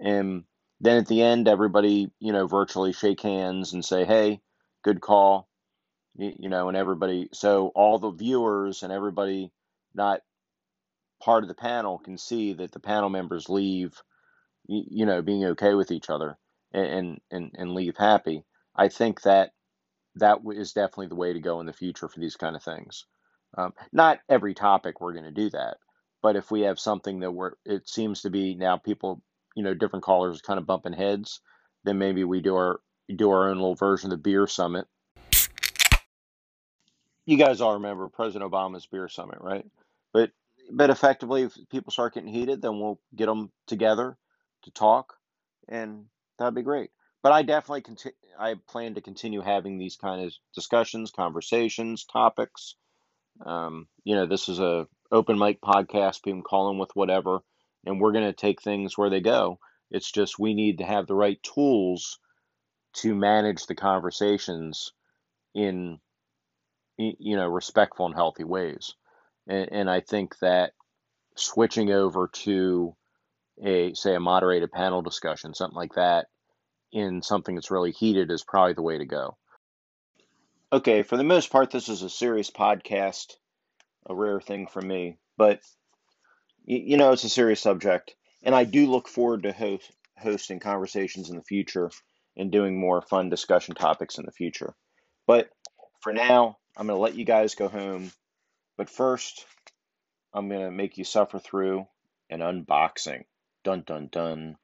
And 0.00 0.44
then 0.80 0.98
at 0.98 1.08
the 1.08 1.22
end, 1.22 1.48
everybody 1.48 2.10
you 2.20 2.32
know 2.32 2.46
virtually 2.46 2.92
shake 2.92 3.20
hands 3.20 3.72
and 3.72 3.84
say, 3.84 4.04
"Hey, 4.04 4.40
good 4.82 5.00
call," 5.00 5.48
you, 6.16 6.32
you 6.38 6.48
know, 6.48 6.68
and 6.68 6.76
everybody. 6.76 7.28
So 7.32 7.68
all 7.74 7.98
the 7.98 8.10
viewers 8.10 8.82
and 8.82 8.92
everybody 8.92 9.52
not 9.94 10.20
part 11.22 11.44
of 11.44 11.48
the 11.48 11.54
panel 11.54 11.98
can 11.98 12.18
see 12.18 12.52
that 12.54 12.72
the 12.72 12.80
panel 12.80 13.08
members 13.08 13.48
leave, 13.48 14.00
you, 14.66 15.06
know, 15.06 15.22
being 15.22 15.44
okay 15.44 15.74
with 15.74 15.90
each 15.90 16.10
other 16.10 16.36
and, 16.72 17.20
and, 17.30 17.50
and 17.54 17.72
leave 17.72 17.96
happy. 17.96 18.44
I 18.76 18.88
think 18.88 19.22
that 19.22 19.52
that 20.16 20.38
is 20.52 20.72
definitely 20.72 21.08
the 21.08 21.14
way 21.14 21.32
to 21.32 21.40
go 21.40 21.60
in 21.60 21.66
the 21.66 21.72
future 21.72 22.08
for 22.08 22.20
these 22.20 22.36
kind 22.36 22.56
of 22.56 22.62
things. 22.62 23.06
Um, 23.56 23.72
not 23.92 24.18
every 24.28 24.54
topic 24.54 25.00
we're 25.00 25.12
going 25.12 25.24
to 25.24 25.30
do 25.30 25.50
that, 25.50 25.76
but 26.22 26.36
if 26.36 26.50
we 26.50 26.62
have 26.62 26.78
something 26.78 27.20
that 27.20 27.30
we're, 27.30 27.52
it 27.64 27.88
seems 27.88 28.22
to 28.22 28.30
be 28.30 28.54
now 28.54 28.76
people 28.76 29.22
you 29.54 29.62
know 29.62 29.74
different 29.74 30.04
callers 30.04 30.40
kind 30.40 30.58
of 30.58 30.66
bumping 30.66 30.92
heads, 30.92 31.40
then 31.84 31.98
maybe 31.98 32.24
we 32.24 32.40
do 32.40 32.54
our 32.54 32.80
do 33.14 33.30
our 33.30 33.48
own 33.48 33.56
little 33.56 33.74
version 33.74 34.10
of 34.10 34.18
the 34.18 34.22
beer 34.22 34.46
summit. 34.46 34.86
You 37.26 37.38
guys 37.38 37.60
all 37.60 37.74
remember 37.74 38.08
President 38.08 38.50
Obama's 38.50 38.86
beer 38.86 39.08
summit, 39.08 39.38
right? 39.40 39.64
But 40.14 40.30
but 40.72 40.88
effectively, 40.90 41.42
if 41.42 41.58
people 41.70 41.92
start 41.92 42.14
getting 42.14 42.32
heated, 42.32 42.62
then 42.62 42.80
we'll 42.80 43.00
get 43.14 43.26
them 43.26 43.52
together 43.66 44.16
to 44.62 44.70
talk, 44.70 45.14
and 45.68 46.06
that'd 46.38 46.54
be 46.54 46.62
great. 46.62 46.90
But 47.22 47.32
I 47.32 47.42
definitely 47.42 47.82
conti- 47.82 48.16
I 48.38 48.54
plan 48.68 48.94
to 48.94 49.02
continue 49.02 49.42
having 49.42 49.78
these 49.78 49.96
kind 49.96 50.24
of 50.24 50.32
discussions, 50.54 51.10
conversations, 51.10 52.06
topics. 52.06 52.76
Um, 53.44 53.88
you 54.04 54.14
know, 54.14 54.26
this 54.26 54.48
is 54.48 54.60
a 54.60 54.86
open 55.12 55.38
mic 55.38 55.60
podcast. 55.60 56.22
People 56.22 56.42
call 56.42 56.70
in 56.70 56.78
with 56.78 56.90
whatever, 56.94 57.40
and 57.84 58.00
we're 58.00 58.12
going 58.12 58.24
to 58.26 58.32
take 58.32 58.62
things 58.62 58.96
where 58.96 59.10
they 59.10 59.20
go. 59.20 59.58
It's 59.90 60.10
just 60.10 60.38
we 60.38 60.54
need 60.54 60.78
to 60.78 60.84
have 60.84 61.06
the 61.06 61.14
right 61.14 61.42
tools 61.42 62.18
to 62.94 63.14
manage 63.14 63.66
the 63.66 63.74
conversations 63.74 64.92
in 65.54 65.98
you 66.96 67.36
know 67.36 67.48
respectful 67.48 68.06
and 68.06 68.14
healthy 68.14 68.44
ways. 68.44 68.94
And, 69.46 69.68
and 69.72 69.90
I 69.90 70.00
think 70.00 70.38
that 70.40 70.72
switching 71.36 71.90
over 71.90 72.28
to 72.28 72.94
a 73.62 73.94
say 73.94 74.14
a 74.14 74.20
moderated 74.20 74.72
panel 74.72 75.02
discussion, 75.02 75.54
something 75.54 75.76
like 75.76 75.94
that, 75.94 76.26
in 76.92 77.22
something 77.22 77.54
that's 77.54 77.70
really 77.70 77.92
heated 77.92 78.30
is 78.30 78.44
probably 78.44 78.74
the 78.74 78.82
way 78.82 78.98
to 78.98 79.04
go. 79.04 79.36
Okay, 80.72 81.02
for 81.02 81.16
the 81.16 81.24
most 81.24 81.50
part, 81.50 81.70
this 81.70 81.88
is 81.88 82.02
a 82.02 82.10
serious 82.10 82.50
podcast, 82.50 83.34
a 84.06 84.14
rare 84.14 84.40
thing 84.40 84.66
for 84.66 84.80
me, 84.80 85.18
but 85.36 85.60
you 86.64 86.96
know 86.96 87.12
it's 87.12 87.24
a 87.24 87.28
serious 87.28 87.60
subject, 87.60 88.14
and 88.42 88.54
I 88.54 88.64
do 88.64 88.90
look 88.90 89.08
forward 89.08 89.42
to 89.42 89.52
host, 89.52 89.90
hosting 90.18 90.60
conversations 90.60 91.30
in 91.30 91.36
the 91.36 91.42
future 91.42 91.90
and 92.36 92.50
doing 92.50 92.78
more 92.78 93.02
fun 93.02 93.28
discussion 93.28 93.74
topics 93.74 94.18
in 94.18 94.24
the 94.24 94.32
future. 94.32 94.74
But 95.26 95.48
for 96.00 96.12
now, 96.12 96.58
I'm 96.76 96.86
going 96.86 96.96
to 96.96 97.02
let 97.02 97.14
you 97.14 97.24
guys 97.24 97.54
go 97.54 97.68
home. 97.68 98.10
But 98.76 98.90
first, 98.90 99.46
I'm 100.32 100.48
going 100.48 100.62
to 100.62 100.70
make 100.70 100.98
you 100.98 101.04
suffer 101.04 101.38
through 101.38 101.86
an 102.30 102.40
unboxing. 102.40 103.24
Dun 103.62 103.82
dun 103.86 104.08
dun. 104.10 104.56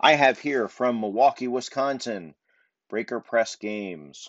I 0.00 0.14
have 0.14 0.38
here 0.38 0.68
from 0.68 1.00
Milwaukee, 1.00 1.48
Wisconsin, 1.48 2.34
Breaker 2.88 3.20
Press 3.20 3.56
Games, 3.56 4.28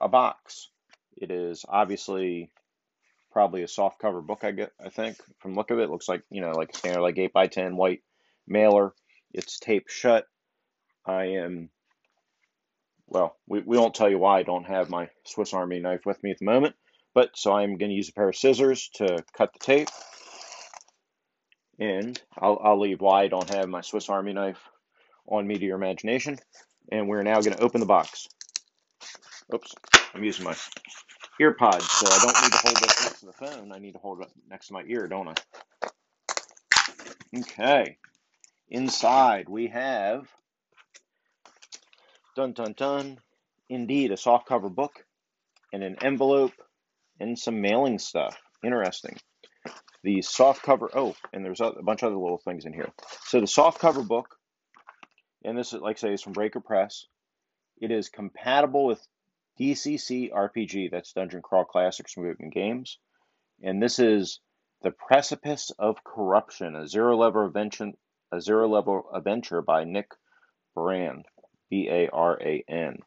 a 0.00 0.08
box. 0.08 0.70
It 1.16 1.30
is 1.30 1.64
obviously 1.68 2.50
probably 3.30 3.62
a 3.62 3.68
soft 3.68 4.00
cover 4.00 4.22
book. 4.22 4.40
I 4.42 4.50
get, 4.52 4.72
I 4.84 4.88
think 4.88 5.18
from 5.38 5.54
look 5.54 5.70
of 5.70 5.78
it, 5.78 5.84
it 5.84 5.90
looks 5.90 6.08
like 6.08 6.22
you 6.30 6.40
know 6.40 6.52
like 6.52 6.72
a 6.72 6.76
standard 6.76 7.02
like 7.02 7.18
eight 7.18 7.32
by 7.32 7.46
ten 7.46 7.76
white 7.76 8.02
mailer. 8.48 8.94
It's 9.32 9.58
taped 9.58 9.90
shut. 9.90 10.26
I 11.06 11.24
am 11.24 11.68
well. 13.06 13.36
We, 13.46 13.60
we 13.60 13.78
won't 13.78 13.94
tell 13.94 14.10
you 14.10 14.18
why 14.18 14.38
I 14.38 14.42
don't 14.42 14.66
have 14.66 14.90
my 14.90 15.10
Swiss 15.24 15.52
Army 15.52 15.80
knife 15.80 16.06
with 16.06 16.22
me 16.24 16.30
at 16.30 16.38
the 16.38 16.46
moment, 16.46 16.74
but 17.14 17.30
so 17.34 17.52
I'm 17.52 17.78
going 17.78 17.90
to 17.90 17.96
use 17.96 18.08
a 18.08 18.12
pair 18.12 18.28
of 18.28 18.36
scissors 18.36 18.90
to 18.94 19.24
cut 19.36 19.52
the 19.52 19.58
tape. 19.60 19.88
And 21.78 22.20
I'll, 22.38 22.60
I'll 22.62 22.80
leave 22.80 23.00
why 23.00 23.22
I 23.22 23.28
don't 23.28 23.48
have 23.50 23.68
my 23.68 23.80
Swiss 23.80 24.08
Army 24.08 24.32
knife 24.32 24.60
on 25.26 25.46
me 25.46 25.56
to 25.56 25.64
your 25.64 25.76
imagination. 25.76 26.38
And 26.92 27.08
we're 27.08 27.22
now 27.22 27.40
going 27.40 27.56
to 27.56 27.62
open 27.62 27.80
the 27.80 27.86
box. 27.86 28.28
Oops, 29.52 29.74
I'm 30.14 30.24
using 30.24 30.44
my 30.44 30.54
ear 31.40 31.52
pods, 31.52 31.90
so 31.90 32.06
I 32.06 32.18
don't 32.18 32.42
need 32.42 32.52
to 32.52 32.58
hold 32.58 32.76
this 32.76 33.04
next 33.04 33.20
to 33.20 33.26
the 33.26 33.32
phone. 33.32 33.72
I 33.72 33.78
need 33.78 33.92
to 33.92 33.98
hold 33.98 34.20
it 34.20 34.28
next 34.48 34.68
to 34.68 34.72
my 34.74 34.82
ear, 34.86 35.06
don't 35.08 35.28
I? 35.28 35.34
Okay. 37.40 37.96
Inside 38.68 39.48
we 39.48 39.68
have 39.68 40.28
dun 42.36 42.52
dun 42.52 42.74
dun. 42.76 43.18
Indeed, 43.68 44.12
a 44.12 44.16
soft 44.16 44.46
cover 44.46 44.68
book 44.68 45.04
and 45.72 45.82
an 45.82 45.96
envelope 46.02 46.52
and 47.20 47.38
some 47.38 47.60
mailing 47.60 47.98
stuff. 47.98 48.36
Interesting. 48.64 49.16
The 50.02 50.22
soft 50.22 50.62
cover. 50.62 50.90
Oh, 50.94 51.14
and 51.32 51.44
there's 51.44 51.60
a 51.60 51.72
bunch 51.82 52.02
of 52.02 52.08
other 52.08 52.16
little 52.16 52.38
things 52.44 52.66
in 52.66 52.72
here. 52.72 52.90
So 53.26 53.40
the 53.40 53.46
soft 53.46 53.80
cover 53.80 54.02
book, 54.02 54.36
and 55.44 55.56
this 55.56 55.72
is 55.72 55.80
like 55.80 55.96
I 55.96 56.00
say, 56.00 56.12
is 56.12 56.22
from 56.22 56.32
Breaker 56.32 56.60
Press. 56.60 57.06
It 57.80 57.90
is 57.90 58.08
compatible 58.08 58.86
with 58.86 59.00
DCC 59.58 60.30
RPG. 60.32 60.90
That's 60.90 61.12
Dungeon 61.12 61.42
Crawl 61.42 61.64
Classics 61.64 62.14
Goodman 62.14 62.50
Games, 62.50 62.98
and 63.62 63.82
this 63.82 63.98
is 63.98 64.40
the 64.82 64.90
Precipice 64.90 65.70
of 65.78 66.04
Corruption, 66.04 66.76
a 66.76 66.86
zero 66.86 67.16
level 67.16 67.46
adventure, 67.46 67.92
a 68.30 68.40
zero 68.40 68.68
level 68.68 69.08
adventure 69.14 69.62
by 69.62 69.84
Nick 69.84 70.10
Baran, 70.74 71.22
B 71.70 71.88
A 71.90 72.08
R 72.10 72.38
A 72.40 72.64
N. 72.68 72.98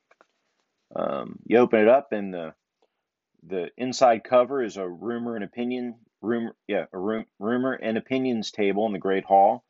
Um, 0.95 1.39
you 1.45 1.59
open 1.59 1.81
it 1.81 1.87
up, 1.87 2.11
and 2.11 2.33
the 2.33 2.53
the 3.45 3.69
inside 3.77 4.23
cover 4.23 4.63
is 4.63 4.77
a 4.77 4.87
rumor 4.87 5.35
and 5.35 5.43
opinion 5.43 5.95
rumor 6.21 6.55
yeah 6.67 6.85
a 6.91 6.97
room, 6.97 7.25
rumor 7.39 7.73
and 7.73 7.97
opinions 7.97 8.51
table 8.51 8.85
in 8.85 8.93
the 8.93 8.99
Great 8.99 9.25
Hall, 9.25 9.63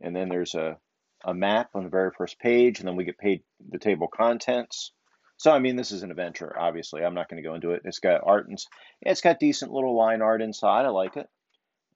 and 0.00 0.14
then 0.14 0.28
there's 0.28 0.54
a 0.54 0.78
a 1.24 1.34
map 1.34 1.70
on 1.74 1.82
the 1.82 1.90
very 1.90 2.10
first 2.16 2.38
page, 2.38 2.78
and 2.78 2.86
then 2.86 2.96
we 2.96 3.04
get 3.04 3.18
paid 3.18 3.42
the 3.70 3.78
table 3.78 4.08
contents. 4.08 4.92
So 5.36 5.52
I 5.52 5.58
mean, 5.58 5.76
this 5.76 5.92
is 5.92 6.02
an 6.02 6.10
adventure. 6.10 6.54
Obviously, 6.58 7.04
I'm 7.04 7.14
not 7.14 7.28
going 7.28 7.42
to 7.42 7.48
go 7.48 7.54
into 7.54 7.72
it. 7.72 7.82
It's 7.84 8.00
got 8.00 8.22
art 8.24 8.48
and 8.48 8.58
it's 9.00 9.20
got 9.20 9.40
decent 9.40 9.72
little 9.72 9.96
line 9.96 10.22
art 10.22 10.42
inside. 10.42 10.84
I 10.84 10.90
like 10.90 11.16
it. 11.16 11.28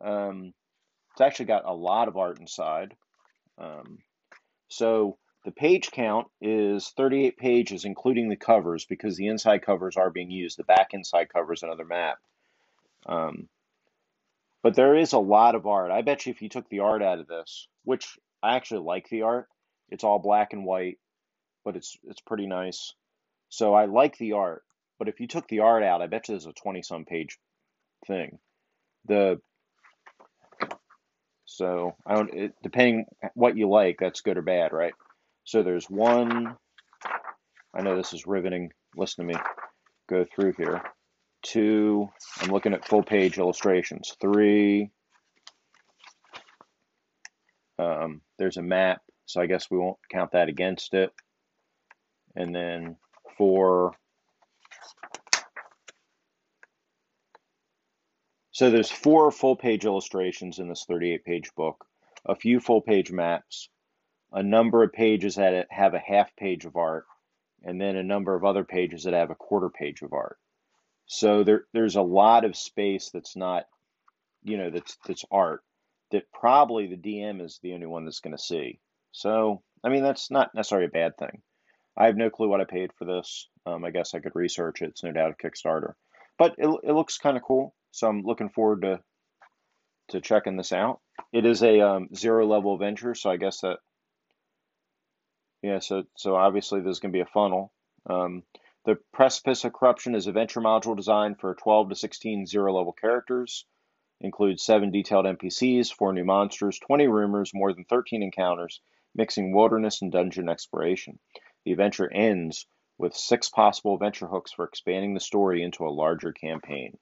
Um, 0.01 0.55
it's 1.13 1.21
actually 1.21 1.47
got 1.47 1.65
a 1.65 1.75
lot 1.75 2.09
of 2.09 2.17
art 2.17 2.39
inside. 2.41 2.95
Um, 3.59 3.99
so 4.69 5.19
the 5.45 5.51
page 5.51 5.91
count 5.91 6.29
is 6.41 6.91
38 6.97 7.37
pages, 7.37 7.85
including 7.85 8.29
the 8.29 8.37
covers, 8.37 8.85
because 8.85 9.17
the 9.17 9.27
inside 9.27 9.63
covers 9.63 9.97
are 9.97 10.11
being 10.11 10.31
used. 10.31 10.57
The 10.57 10.65
back 10.65 10.95
inside 10.95 11.29
cover 11.33 11.53
is 11.53 11.63
another 11.63 11.85
map. 11.85 12.19
Um, 13.07 13.49
but 14.63 14.77
there 14.77 14.95
is 14.95 15.13
a 15.13 15.19
lot 15.19 15.57
of 15.57 15.67
art. 15.67 15.91
I 15.91 16.03
bet 16.03 16.27
you 16.27 16.31
if 16.31 16.43
you 16.43 16.49
took 16.49 16.69
the 16.69 16.81
art 16.81 17.03
out 17.03 17.19
of 17.19 17.27
this, 17.27 17.67
which 17.85 18.17
I 18.43 18.55
actually 18.55 18.85
like 18.85 19.09
the 19.09 19.23
art, 19.23 19.49
it's 19.91 20.05
all 20.05 20.21
black 20.21 20.53
and 20.53 20.65
white, 20.65 20.99
but 21.65 21.77
it's 21.77 21.97
it's 22.05 22.21
pretty 22.21 22.47
nice. 22.47 22.95
So 23.49 23.75
I 23.75 23.87
like 23.87 24.17
the 24.19 24.33
art. 24.35 24.63
But 24.99 25.09
if 25.09 25.19
you 25.21 25.27
took 25.27 25.49
the 25.49 25.61
art 25.61 25.83
out, 25.83 26.01
I 26.01 26.07
bet 26.07 26.29
you 26.29 26.35
there's 26.35 26.47
a 26.47 26.53
20 26.53 26.83
some 26.83 27.05
page 27.05 27.39
thing. 28.07 28.39
The 29.07 29.41
so 31.45 31.97
I 32.07 32.15
don't 32.15 32.33
it, 32.33 32.55
depending 32.63 33.07
what 33.35 33.57
you 33.57 33.69
like, 33.69 33.97
that's 33.99 34.21
good 34.21 34.39
or 34.39 34.43
bad, 34.43 34.73
right? 34.73 34.95
So 35.45 35.63
there's 35.63 35.87
one. 35.91 36.57
I 37.75 37.83
know 37.83 37.97
this 37.97 38.13
is 38.13 38.27
riveting. 38.27 38.71
Listen 38.97 39.27
to 39.27 39.35
me 39.35 39.41
go 40.09 40.25
through 40.35 40.53
here. 40.57 40.83
Two. 41.43 42.09
I'm 42.41 42.51
looking 42.51 42.75
at 42.75 42.87
full 42.87 43.03
page 43.03 43.39
illustrations. 43.39 44.15
Three. 44.21 44.91
Um, 47.79 48.21
there's 48.39 48.59
a 48.59 48.63
map, 48.63 49.01
so 49.27 49.41
I 49.41 49.47
guess 49.47 49.71
we 49.71 49.79
won't 49.79 49.99
count 50.11 50.33
that 50.33 50.49
against 50.49 50.95
it. 50.95 51.11
And 52.37 52.55
then 52.55 52.97
four. 53.37 53.93
So 58.53 58.71
there's 58.71 58.91
four 58.91 59.31
full 59.33 59.57
page 59.57 59.85
illustrations 59.85 60.59
in 60.59 60.69
this 60.69 60.85
38 60.87 61.25
page 61.25 61.51
book, 61.57 61.85
a 62.27 62.37
few 62.37 62.61
full 62.61 62.83
page 62.83 63.11
maps, 63.11 63.69
a 64.33 64.43
number 64.43 64.83
of 64.83 64.93
pages 64.93 65.37
that 65.37 65.67
have 65.71 65.95
a 65.95 65.99
half 65.99 66.35
page 66.37 66.65
of 66.65 66.77
art, 66.77 67.07
and 67.63 67.81
then 67.81 67.97
a 67.97 68.03
number 68.03 68.35
of 68.35 68.45
other 68.45 68.65
pages 68.65 69.05
that 69.05 69.15
have 69.15 69.31
a 69.31 69.37
quarter 69.37 69.69
page 69.69 70.03
of 70.03 70.13
art. 70.13 70.39
So 71.07 71.45
there 71.45 71.65
there's 71.73 71.97
a 71.97 72.03
lot 72.03 72.45
of 72.45 72.57
space 72.57 73.11
that's 73.11 73.37
not, 73.37 73.67
you 74.43 74.57
know, 74.57 74.71
that's 74.71 74.97
that's 75.07 75.25
art 75.31 75.63
that 76.13 76.31
probably 76.33 76.87
the 76.87 76.97
DM 76.97 77.45
is 77.45 77.59
the 77.63 77.75
only 77.75 77.87
one 77.87 78.05
that's 78.05 78.21
going 78.21 78.37
to 78.37 78.43
see. 78.43 78.79
So 79.11 79.63
I 79.83 79.89
mean 79.89 80.03
that's 80.03 80.31
not 80.31 80.55
necessarily 80.55 80.87
a 80.87 80.91
bad 80.91 81.17
thing. 81.19 81.43
I 81.97 82.07
have 82.07 82.17
no 82.17 82.31
clue 82.31 82.49
what 82.49 82.61
I 82.61 82.65
paid 82.65 82.93
for 82.99 83.05
this. 83.05 83.49
Um, 83.67 83.85
I 83.85 83.91
guess 83.91 84.15
I 84.15 84.21
could 84.21 84.35
research 84.35 84.81
it. 84.81 84.91
It's 84.91 85.03
no 85.03 85.13
doubt 85.13 85.35
a 85.39 85.47
Kickstarter, 85.47 85.95
but 86.39 86.55
it 86.59 86.69
it 86.85 86.93
looks 86.93 87.19
kind 87.19 87.37
of 87.37 87.43
cool. 87.43 87.75
So 87.91 88.07
I'm 88.07 88.23
looking 88.23 88.49
forward 88.51 88.83
to 88.83 89.01
to 90.09 90.21
checking 90.21 90.57
this 90.57 90.73
out. 90.73 91.01
It 91.33 91.45
is 91.45 91.63
a 91.63 91.81
um, 91.81 92.09
zero 92.15 92.47
level 92.47 92.75
adventure, 92.75 93.15
so 93.15 93.31
I 93.31 93.37
guess 93.37 93.61
that 93.61 93.79
yeah. 95.63 95.79
So 95.79 96.05
so 96.17 96.37
obviously 96.37 96.81
there's 96.81 97.01
going 97.01 97.13
to 97.13 97.17
be 97.17 97.23
a 97.23 97.27
funnel. 97.27 97.73
Um, 98.09 98.43
the 98.85 98.97
Precipice 99.13 99.65
of 99.65 99.73
Corruption 99.73 100.15
is 100.15 100.27
a 100.27 100.33
venture 100.33 100.61
module 100.61 100.97
designed 100.97 101.39
for 101.39 101.55
12 101.55 101.91
to 101.91 101.95
16 101.95 102.47
zero 102.47 102.75
level 102.77 102.93
characters. 102.93 103.65
Includes 104.21 104.65
seven 104.65 104.91
detailed 104.91 105.27
NPCs, 105.27 105.93
four 105.93 106.13
new 106.13 106.25
monsters, 106.25 106.79
20 106.81 107.09
rumors, 107.09 107.53
more 107.55 107.73
than 107.73 107.85
13 107.85 108.23
encounters, 108.23 108.81
mixing 109.15 109.53
wilderness 109.53 110.03
and 110.03 110.13
dungeon 110.13 110.49
exploration. 110.49 111.19
The 111.65 111.73
adventure 111.73 112.11
ends 112.13 112.67
with 112.99 113.17
six 113.17 113.49
possible 113.49 113.95
adventure 113.95 114.29
hooks 114.29 114.53
for 114.53 114.65
expanding 114.65 115.15
the 115.15 115.21
story 115.21 115.63
into 115.63 115.87
a 115.87 115.91
larger 115.91 116.33
campaign. 116.33 116.99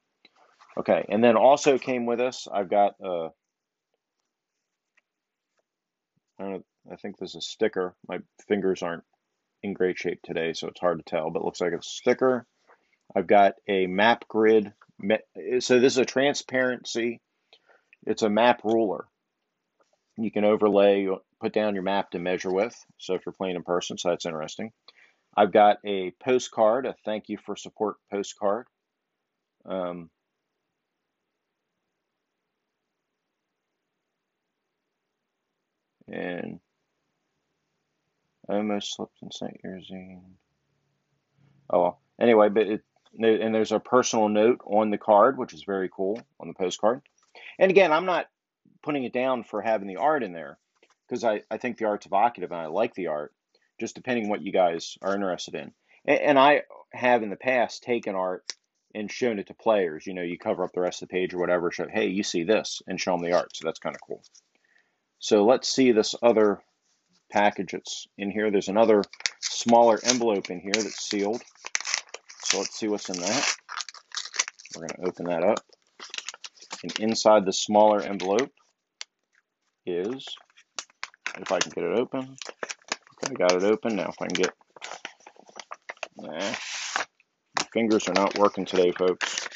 Okay, 0.78 1.04
and 1.08 1.22
then 1.22 1.36
also 1.36 1.78
came 1.78 2.06
with 2.06 2.20
us, 2.20 2.46
I've 2.50 2.70
got 2.70 2.94
a, 3.02 3.30
I 6.40 6.42
don't 6.42 6.52
know, 6.52 6.64
I 6.90 6.96
think 6.96 7.18
this 7.18 7.30
is 7.30 7.36
a 7.36 7.40
sticker. 7.42 7.94
My 8.08 8.18
fingers 8.48 8.82
aren't 8.82 9.04
in 9.62 9.74
great 9.74 9.98
shape 9.98 10.20
today, 10.22 10.54
so 10.54 10.68
it's 10.68 10.80
hard 10.80 10.98
to 10.98 11.04
tell, 11.04 11.30
but 11.30 11.40
it 11.40 11.44
looks 11.44 11.60
like 11.60 11.74
a 11.74 11.82
sticker. 11.82 12.46
I've 13.14 13.26
got 13.26 13.56
a 13.68 13.86
map 13.86 14.26
grid. 14.26 14.72
So 15.58 15.78
this 15.78 15.92
is 15.92 15.98
a 15.98 16.06
transparency. 16.06 17.20
It's 18.06 18.22
a 18.22 18.30
map 18.30 18.62
ruler. 18.64 19.06
You 20.16 20.30
can 20.30 20.44
overlay, 20.44 21.08
put 21.42 21.52
down 21.52 21.74
your 21.74 21.82
map 21.82 22.12
to 22.12 22.18
measure 22.18 22.50
with. 22.52 22.74
So 22.96 23.14
if 23.14 23.22
you're 23.26 23.34
playing 23.34 23.56
in 23.56 23.62
person, 23.62 23.98
so 23.98 24.08
that's 24.08 24.24
interesting. 24.24 24.72
I've 25.36 25.52
got 25.52 25.76
a 25.84 26.12
postcard, 26.22 26.86
a 26.86 26.94
thank 27.04 27.28
you 27.28 27.36
for 27.44 27.54
support 27.54 27.96
postcard. 28.10 28.66
Um, 29.66 30.08
and 36.10 36.60
I 38.48 38.54
almost 38.54 38.94
slipped 38.94 39.22
and 39.22 39.32
sent 39.32 39.60
your 39.62 39.78
zine. 39.78 40.22
Oh 41.70 41.80
well. 41.80 42.00
Anyway, 42.20 42.48
but 42.48 42.66
it 42.66 42.82
and 43.18 43.54
there's 43.54 43.72
a 43.72 43.80
personal 43.80 44.28
note 44.28 44.60
on 44.64 44.90
the 44.90 44.98
card, 44.98 45.36
which 45.36 45.52
is 45.52 45.64
very 45.64 45.88
cool 45.88 46.20
on 46.38 46.48
the 46.48 46.54
postcard. 46.54 47.02
And 47.58 47.70
again, 47.70 47.92
I'm 47.92 48.06
not 48.06 48.26
putting 48.82 49.04
it 49.04 49.12
down 49.12 49.44
for 49.44 49.60
having 49.60 49.88
the 49.88 49.96
art 49.96 50.22
in 50.22 50.32
there 50.32 50.58
because 51.08 51.24
I, 51.24 51.42
I 51.50 51.58
think 51.58 51.76
the 51.76 51.86
art's 51.86 52.06
evocative 52.06 52.52
and 52.52 52.60
I 52.60 52.66
like 52.66 52.94
the 52.94 53.08
art, 53.08 53.34
just 53.80 53.96
depending 53.96 54.28
what 54.28 54.42
you 54.42 54.52
guys 54.52 54.96
are 55.02 55.14
interested 55.14 55.54
in. 55.54 55.72
And, 56.04 56.20
and 56.20 56.38
I 56.38 56.62
have 56.92 57.22
in 57.22 57.30
the 57.30 57.36
past 57.36 57.82
taken 57.82 58.14
art 58.14 58.52
and 58.94 59.10
shown 59.10 59.38
it 59.38 59.48
to 59.48 59.54
players. 59.54 60.06
You 60.06 60.14
know, 60.14 60.22
you 60.22 60.38
cover 60.38 60.64
up 60.64 60.72
the 60.72 60.80
rest 60.80 61.02
of 61.02 61.08
the 61.08 61.12
page 61.12 61.34
or 61.34 61.38
whatever, 61.38 61.70
show, 61.70 61.88
hey, 61.88 62.06
you 62.06 62.22
see 62.22 62.44
this, 62.44 62.80
and 62.86 63.00
show 63.00 63.12
them 63.12 63.22
the 63.22 63.36
art. 63.36 63.56
So 63.56 63.64
that's 63.64 63.78
kind 63.78 63.94
of 63.94 64.00
cool. 64.06 64.22
So 65.20 65.44
let's 65.44 65.68
see 65.68 65.92
this 65.92 66.14
other 66.22 66.62
package 67.30 67.72
that's 67.72 68.08
in 68.16 68.30
here. 68.30 68.50
There's 68.50 68.68
another 68.68 69.04
smaller 69.40 70.00
envelope 70.02 70.50
in 70.50 70.60
here 70.60 70.72
that's 70.74 71.06
sealed. 71.06 71.42
So 72.44 72.58
let's 72.58 72.74
see 72.74 72.88
what's 72.88 73.10
in 73.10 73.20
that. 73.20 73.54
We're 74.74 74.86
going 74.86 75.00
to 75.00 75.08
open 75.08 75.26
that 75.26 75.44
up. 75.44 75.60
And 76.82 76.98
inside 77.00 77.44
the 77.44 77.52
smaller 77.52 78.00
envelope 78.00 78.50
is, 79.84 80.26
if 81.36 81.52
I 81.52 81.58
can 81.58 81.72
get 81.72 81.84
it 81.84 81.98
open, 81.98 82.36
okay, 83.22 83.30
I 83.30 83.34
got 83.34 83.52
it 83.52 83.64
open. 83.64 83.96
Now 83.96 84.08
if 84.08 84.16
I 84.22 84.26
can 84.26 84.42
get, 84.42 84.54
nah, 86.16 86.32
my 86.32 87.64
fingers 87.74 88.08
are 88.08 88.14
not 88.14 88.38
working 88.38 88.64
today, 88.64 88.92
folks. 88.92 89.48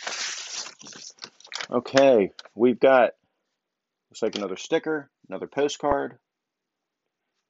Okay, 1.70 2.32
we've 2.54 2.78
got, 2.78 3.12
looks 4.10 4.22
like 4.22 4.36
another 4.36 4.56
sticker, 4.56 5.10
another 5.28 5.46
postcard, 5.46 6.18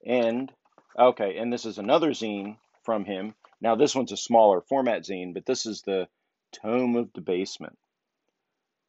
and, 0.06 0.52
okay, 0.98 1.38
and 1.38 1.52
this 1.52 1.64
is 1.64 1.78
another 1.78 2.10
zine 2.10 2.56
from 2.84 3.04
him. 3.04 3.34
Now, 3.60 3.76
this 3.76 3.94
one's 3.94 4.12
a 4.12 4.16
smaller 4.16 4.60
format 4.60 5.02
zine, 5.02 5.32
but 5.34 5.46
this 5.46 5.66
is 5.66 5.82
the 5.82 6.06
Tome 6.52 6.96
of 6.96 7.12
Debasement. 7.12 7.76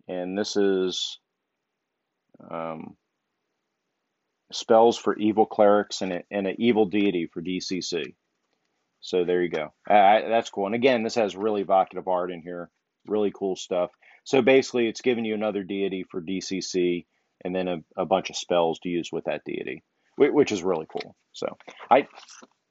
And 0.08 0.38
this 0.38 0.56
is 0.56 1.20
um, 2.52 2.96
spells 4.52 4.98
for 4.98 5.18
evil 5.18 5.46
clerics 5.46 6.02
and, 6.02 6.14
a, 6.14 6.24
and 6.30 6.48
an 6.48 6.56
evil 6.60 6.86
deity 6.86 7.28
for 7.28 7.42
DCC. 7.42 8.14
So 9.02 9.24
there 9.24 9.42
you 9.42 9.50
go. 9.50 9.74
Uh, 9.90 10.28
that's 10.28 10.50
cool. 10.50 10.66
And 10.66 10.76
again, 10.76 11.04
this 11.04 11.16
has 11.16 11.36
really 11.36 11.62
evocative 11.62 12.08
art 12.08 12.32
in 12.32 12.42
here. 12.42 12.70
Really 13.08 13.32
cool 13.34 13.56
stuff. 13.56 13.92
So 14.24 14.42
basically, 14.42 14.88
it's 14.88 15.02
giving 15.02 15.26
you 15.26 15.36
another 15.36 15.64
deity 15.64 16.06
for 16.10 16.22
DCC 16.22 17.06
and 17.44 17.56
then 17.56 17.68
a, 17.68 17.78
a 17.98 18.06
bunch 18.06 18.30
of 18.30 18.36
spells 18.36 18.80
to 18.80 18.90
use 18.90 19.10
with 19.12 19.26
that 19.26 19.42
deity 19.46 19.84
which 20.18 20.52
is 20.52 20.64
really 20.64 20.88
cool. 20.90 21.16
So 21.34 21.58
I 21.90 22.08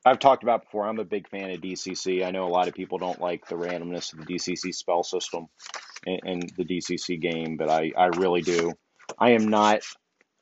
I've 0.05 0.19
talked 0.19 0.43
about 0.43 0.65
before. 0.65 0.87
I'm 0.87 0.99
a 0.99 1.05
big 1.05 1.29
fan 1.29 1.51
of 1.51 1.61
DCC. 1.61 2.25
I 2.25 2.31
know 2.31 2.47
a 2.47 2.51
lot 2.51 2.69
of 2.69 2.75
people 2.75 2.99
don't 2.99 3.21
like 3.21 3.47
the 3.47 3.57
randomness 3.57 4.13
of 4.13 4.21
the 4.21 4.35
DCC 4.35 4.75
spell 4.75 5.03
system 5.03 5.47
and, 6.07 6.53
the 6.59 6.65
DCC 6.65 7.21
game, 7.21 7.57
but 7.57 7.71
I 7.71 7.93
I 7.97 8.07
really 8.07 8.43
do. 8.43 8.73
I 9.19 9.31
am 9.31 9.49
not. 9.49 9.81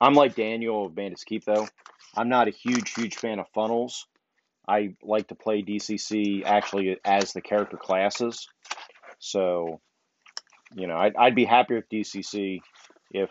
I'm 0.00 0.14
like 0.14 0.34
Daniel 0.34 0.86
of 0.86 0.94
Bandits 0.94 1.24
Keep 1.24 1.44
though. 1.44 1.68
I'm 2.16 2.28
not 2.28 2.48
a 2.48 2.52
huge 2.52 2.94
huge 2.94 3.16
fan 3.16 3.38
of 3.38 3.46
funnels. 3.54 4.06
I 4.68 4.94
like 5.02 5.28
to 5.28 5.34
play 5.34 5.62
DCC 5.62 6.44
actually 6.44 6.96
as 7.04 7.32
the 7.32 7.40
character 7.40 7.76
classes. 7.76 8.48
So, 9.18 9.80
you 10.74 10.86
know, 10.86 10.96
I'd, 10.96 11.16
I'd 11.16 11.34
be 11.34 11.44
happy 11.44 11.74
with 11.74 11.88
DCC 11.88 12.60
if 13.10 13.28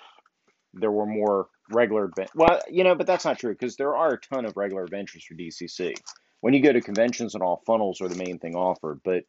there 0.73 0.91
were 0.91 1.05
more 1.05 1.47
regular 1.71 2.09
well 2.35 2.59
you 2.69 2.83
know 2.83 2.95
but 2.95 3.07
that's 3.07 3.25
not 3.25 3.39
true 3.39 3.51
because 3.51 3.75
there 3.75 3.95
are 3.95 4.13
a 4.13 4.19
ton 4.19 4.45
of 4.45 4.57
regular 4.57 4.83
adventures 4.83 5.23
for 5.23 5.35
dcc 5.35 5.93
when 6.41 6.53
you 6.53 6.61
go 6.61 6.71
to 6.71 6.81
conventions 6.81 7.33
and 7.33 7.43
all 7.43 7.61
funnels 7.65 8.01
are 8.01 8.07
the 8.07 8.23
main 8.23 8.39
thing 8.39 8.55
offered 8.55 8.99
but 9.03 9.23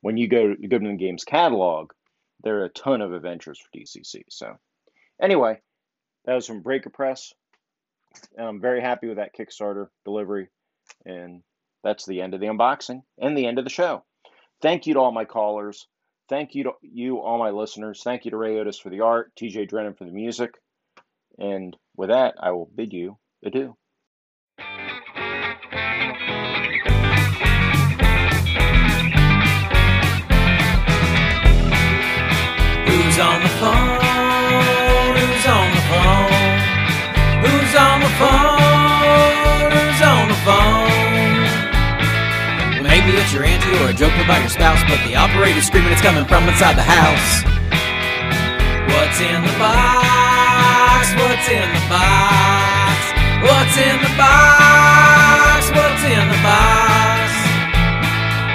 when 0.00 0.16
you 0.16 0.28
go 0.28 0.54
to 0.54 0.56
the 0.60 0.96
game's 0.98 1.24
catalog 1.24 1.90
there 2.42 2.60
are 2.60 2.66
a 2.66 2.70
ton 2.70 3.00
of 3.00 3.12
adventures 3.12 3.58
for 3.58 3.78
dcc 3.78 4.22
so. 4.28 4.54
Anyway 5.22 5.58
that 6.24 6.34
was 6.34 6.46
from 6.46 6.62
breaker 6.62 6.90
press. 6.90 7.32
And 8.36 8.46
i'm 8.46 8.60
very 8.60 8.80
happy 8.80 9.08
with 9.08 9.16
that 9.16 9.34
kickstarter 9.36 9.88
delivery 10.04 10.48
and 11.04 11.42
that's 11.82 12.06
the 12.06 12.22
end 12.22 12.34
of 12.34 12.40
the 12.40 12.46
unboxing 12.46 13.02
and 13.18 13.36
the 13.36 13.46
end 13.46 13.58
of 13.58 13.64
the 13.64 13.70
show. 13.70 14.04
Thank 14.62 14.86
you 14.86 14.94
to 14.94 15.00
all 15.00 15.12
my 15.12 15.26
callers. 15.26 15.86
Thank 16.30 16.54
you 16.54 16.64
to 16.64 16.72
you 16.80 17.18
all 17.18 17.38
my 17.38 17.50
listeners. 17.50 18.00
Thank 18.02 18.24
you 18.24 18.30
to 18.30 18.36
ray 18.38 18.58
otis 18.58 18.78
for 18.78 18.88
the 18.88 19.00
art 19.00 19.32
tj 19.36 19.68
drennan 19.68 19.94
for 19.94 20.04
the 20.04 20.10
music 20.10 20.54
and 21.38 21.76
with 21.96 22.10
that, 22.10 22.34
I 22.40 22.50
will 22.52 22.68
bid 22.74 22.92
you 22.92 23.18
adieu. 23.44 23.76
Who's 32.86 33.18
on 33.18 33.42
the 33.42 33.48
phone? 33.60 34.00
Who's 35.14 35.46
on 35.46 35.70
the 35.70 35.84
phone? 35.90 36.30
Who's 37.44 37.74
on 37.76 38.00
the 38.00 38.12
phone? 38.18 39.70
Who's 39.70 40.02
on 40.02 40.28
the 40.28 40.34
phone? 40.44 40.94
maybe 42.82 43.16
it's 43.16 43.32
your 43.32 43.44
auntie 43.44 43.76
or 43.82 43.88
a 43.90 43.92
joke 43.94 44.14
about 44.22 44.40
your 44.40 44.50
spouse, 44.50 44.80
but 44.88 45.02
the 45.08 45.16
operator's 45.16 45.66
screaming 45.66 45.90
it's 45.90 46.02
coming 46.02 46.24
from 46.26 46.48
inside 46.48 46.76
the 46.76 46.82
house. 46.82 47.42
What's 48.92 49.20
in 49.20 49.42
the 49.42 49.58
box? 49.58 50.33
What's 51.12 51.52
in 51.52 51.68
the 51.68 51.84
box? 51.92 52.96
What's 53.44 53.76
in 53.76 54.00
the 54.00 54.08
box? 54.16 55.68
What's 55.76 56.00
in 56.00 56.24
the 56.32 56.40
box? 56.40 57.28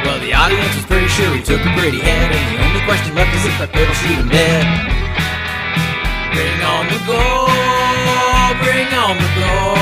Well, 0.02 0.18
the 0.18 0.34
audience 0.34 0.74
was 0.74 0.86
pretty 0.90 1.06
sure 1.14 1.30
he 1.30 1.46
took 1.46 1.62
a 1.62 1.72
pretty 1.78 2.02
head, 2.02 2.34
and 2.34 2.46
the 2.50 2.58
only 2.66 2.82
question 2.90 3.14
left 3.14 3.30
is 3.38 3.46
if 3.46 3.54
I 3.62 3.70
could 3.70 3.86
shoot 4.02 4.18
him 4.18 4.34
dead. 4.34 4.66
Bring 6.34 6.60
on 6.66 6.90
the 6.90 6.98
gold, 7.06 8.58
bring 8.66 8.90
on 8.98 9.14
the 9.14 9.30
gold. 9.38 9.78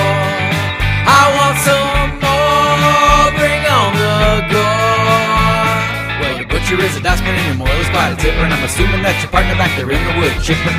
I 1.08 1.24
want 1.40 1.56
some 1.64 2.20
more, 2.20 3.32
bring 3.40 3.64
on 3.64 3.96
the 3.96 4.44
gold. 4.52 6.20
Well, 6.20 6.36
your 6.36 6.50
butcher 6.52 6.76
is 6.84 7.00
a 7.00 7.02
dustman 7.02 7.32
and 7.32 7.48
your 7.48 7.56
moil 7.64 7.80
is 7.80 7.88
quite 7.96 8.12
a 8.12 8.20
tipper, 8.20 8.44
and 8.44 8.52
I'm 8.52 8.68
assuming 8.68 9.08
that 9.08 9.16
your 9.24 9.32
partner 9.32 9.56
back 9.56 9.72
there 9.80 9.88
in 9.88 10.04
the 10.04 10.20
wood 10.20 10.36
chipper. 10.44 10.76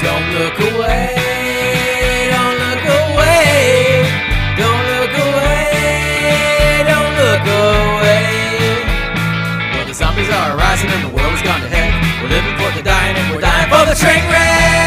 Don't 0.00 0.26
look 0.38 0.58
away. 0.70 1.14
Don't 2.30 2.56
look 2.64 2.84
away. 3.02 4.06
Don't 4.56 4.84
look 4.92 5.14
away. 5.26 6.84
Don't 6.86 7.12
look 7.22 7.46
away. 7.62 8.26
Well, 9.74 9.86
the 9.86 9.94
zombies 9.94 10.30
are 10.30 10.56
arising 10.56 10.90
and 10.90 11.02
the 11.04 11.12
world 11.16 11.42
gone 11.42 11.60
to. 11.62 11.68
We're 12.22 12.30
living 12.30 12.56
for 12.58 12.70
the 12.76 12.82
dying 12.82 13.16
and 13.16 13.34
we're 13.34 13.40
dying 13.40 13.68
for 13.70 13.84
the 13.90 13.94
train 13.94 14.24
wreck. 14.30 14.78